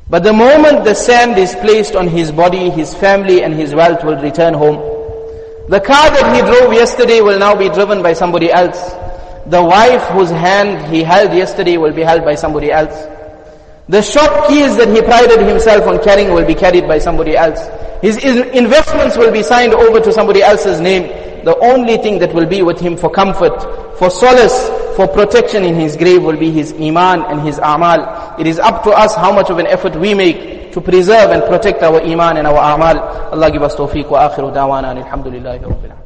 But 0.10 0.24
the 0.24 0.34
moment 0.34 0.84
the 0.84 0.94
sand 0.94 1.38
is 1.38 1.56
placed 1.56 1.96
on 1.96 2.08
his 2.08 2.32
body, 2.32 2.70
his 2.70 2.94
family 2.94 3.44
and 3.44 3.54
his 3.54 3.74
wealth 3.74 4.04
will 4.04 4.22
return 4.22 4.54
home. 4.54 4.78
The 5.70 5.80
car 5.80 6.10
that 6.10 6.36
he 6.36 6.42
drove 6.42 6.74
yesterday 6.74 7.22
will 7.22 7.40
now 7.40 7.56
be 7.56 7.70
driven 7.70 8.04
by 8.04 8.14
somebody 8.14 8.52
else. 8.52 8.94
The 9.48 9.64
wife 9.64 10.04
whose 10.10 10.30
hand 10.30 10.94
he 10.94 11.04
held 11.04 11.34
yesterday 11.34 11.78
will 11.78 11.94
be 11.94 12.02
held 12.04 12.24
by 12.24 12.36
somebody 12.36 12.72
else. 12.72 12.94
The 13.90 14.02
shop 14.02 14.48
keys 14.48 14.78
that 14.78 14.88
he 14.90 15.02
prided 15.02 15.40
himself 15.46 15.88
on 15.88 16.02
carrying 16.04 16.34
will 16.34 16.46
be 16.46 16.56
carried 16.56 16.88
by 16.88 17.00
somebody 17.00 17.36
else. 17.36 17.60
His 18.02 18.18
investments 18.24 19.18
will 19.18 19.32
be 19.32 19.44
signed 19.44 19.74
over 19.74 20.00
to 20.00 20.12
somebody 20.14 20.42
else's 20.42 20.80
name. 20.80 21.04
The 21.44 21.58
only 21.60 21.98
thing 21.98 22.20
that 22.20 22.34
will 22.34 22.46
be 22.46 22.62
with 22.62 22.80
him 22.80 22.96
for 22.96 23.10
comfort, 23.10 23.98
for 23.98 24.10
solace, 24.10 24.70
for 24.96 25.08
protection 25.08 25.64
in 25.64 25.76
his 25.76 25.98
grave 25.98 26.22
will 26.24 26.38
be 26.38 26.52
his 26.52 26.74
iman 26.74 27.22
and 27.24 27.42
his 27.42 27.58
amal. 27.58 28.36
It 28.40 28.48
is 28.48 28.60
up 28.60 28.84
to 28.84 28.92
us 28.92 29.16
how 29.16 29.32
much 29.34 29.50
of 29.50 29.58
an 29.58 29.68
effort 29.68 29.96
we 29.96 30.14
make 30.14 30.72
to 30.74 30.82
preserve 30.82 31.32
and 31.32 31.44
protect 31.44 31.84
our 31.84 32.02
iman 32.02 32.38
and 32.38 32.48
our 32.48 32.76
amal. 32.76 32.98
Allah 33.34 33.52
give 33.52 33.64
us 33.64 33.76
tawfiq 33.76 34.10
wa 34.10 34.30
akhiru 34.30 34.54
dawana 34.54 34.96
alhamdulillahi 34.96 35.62
rabbil 35.62 36.01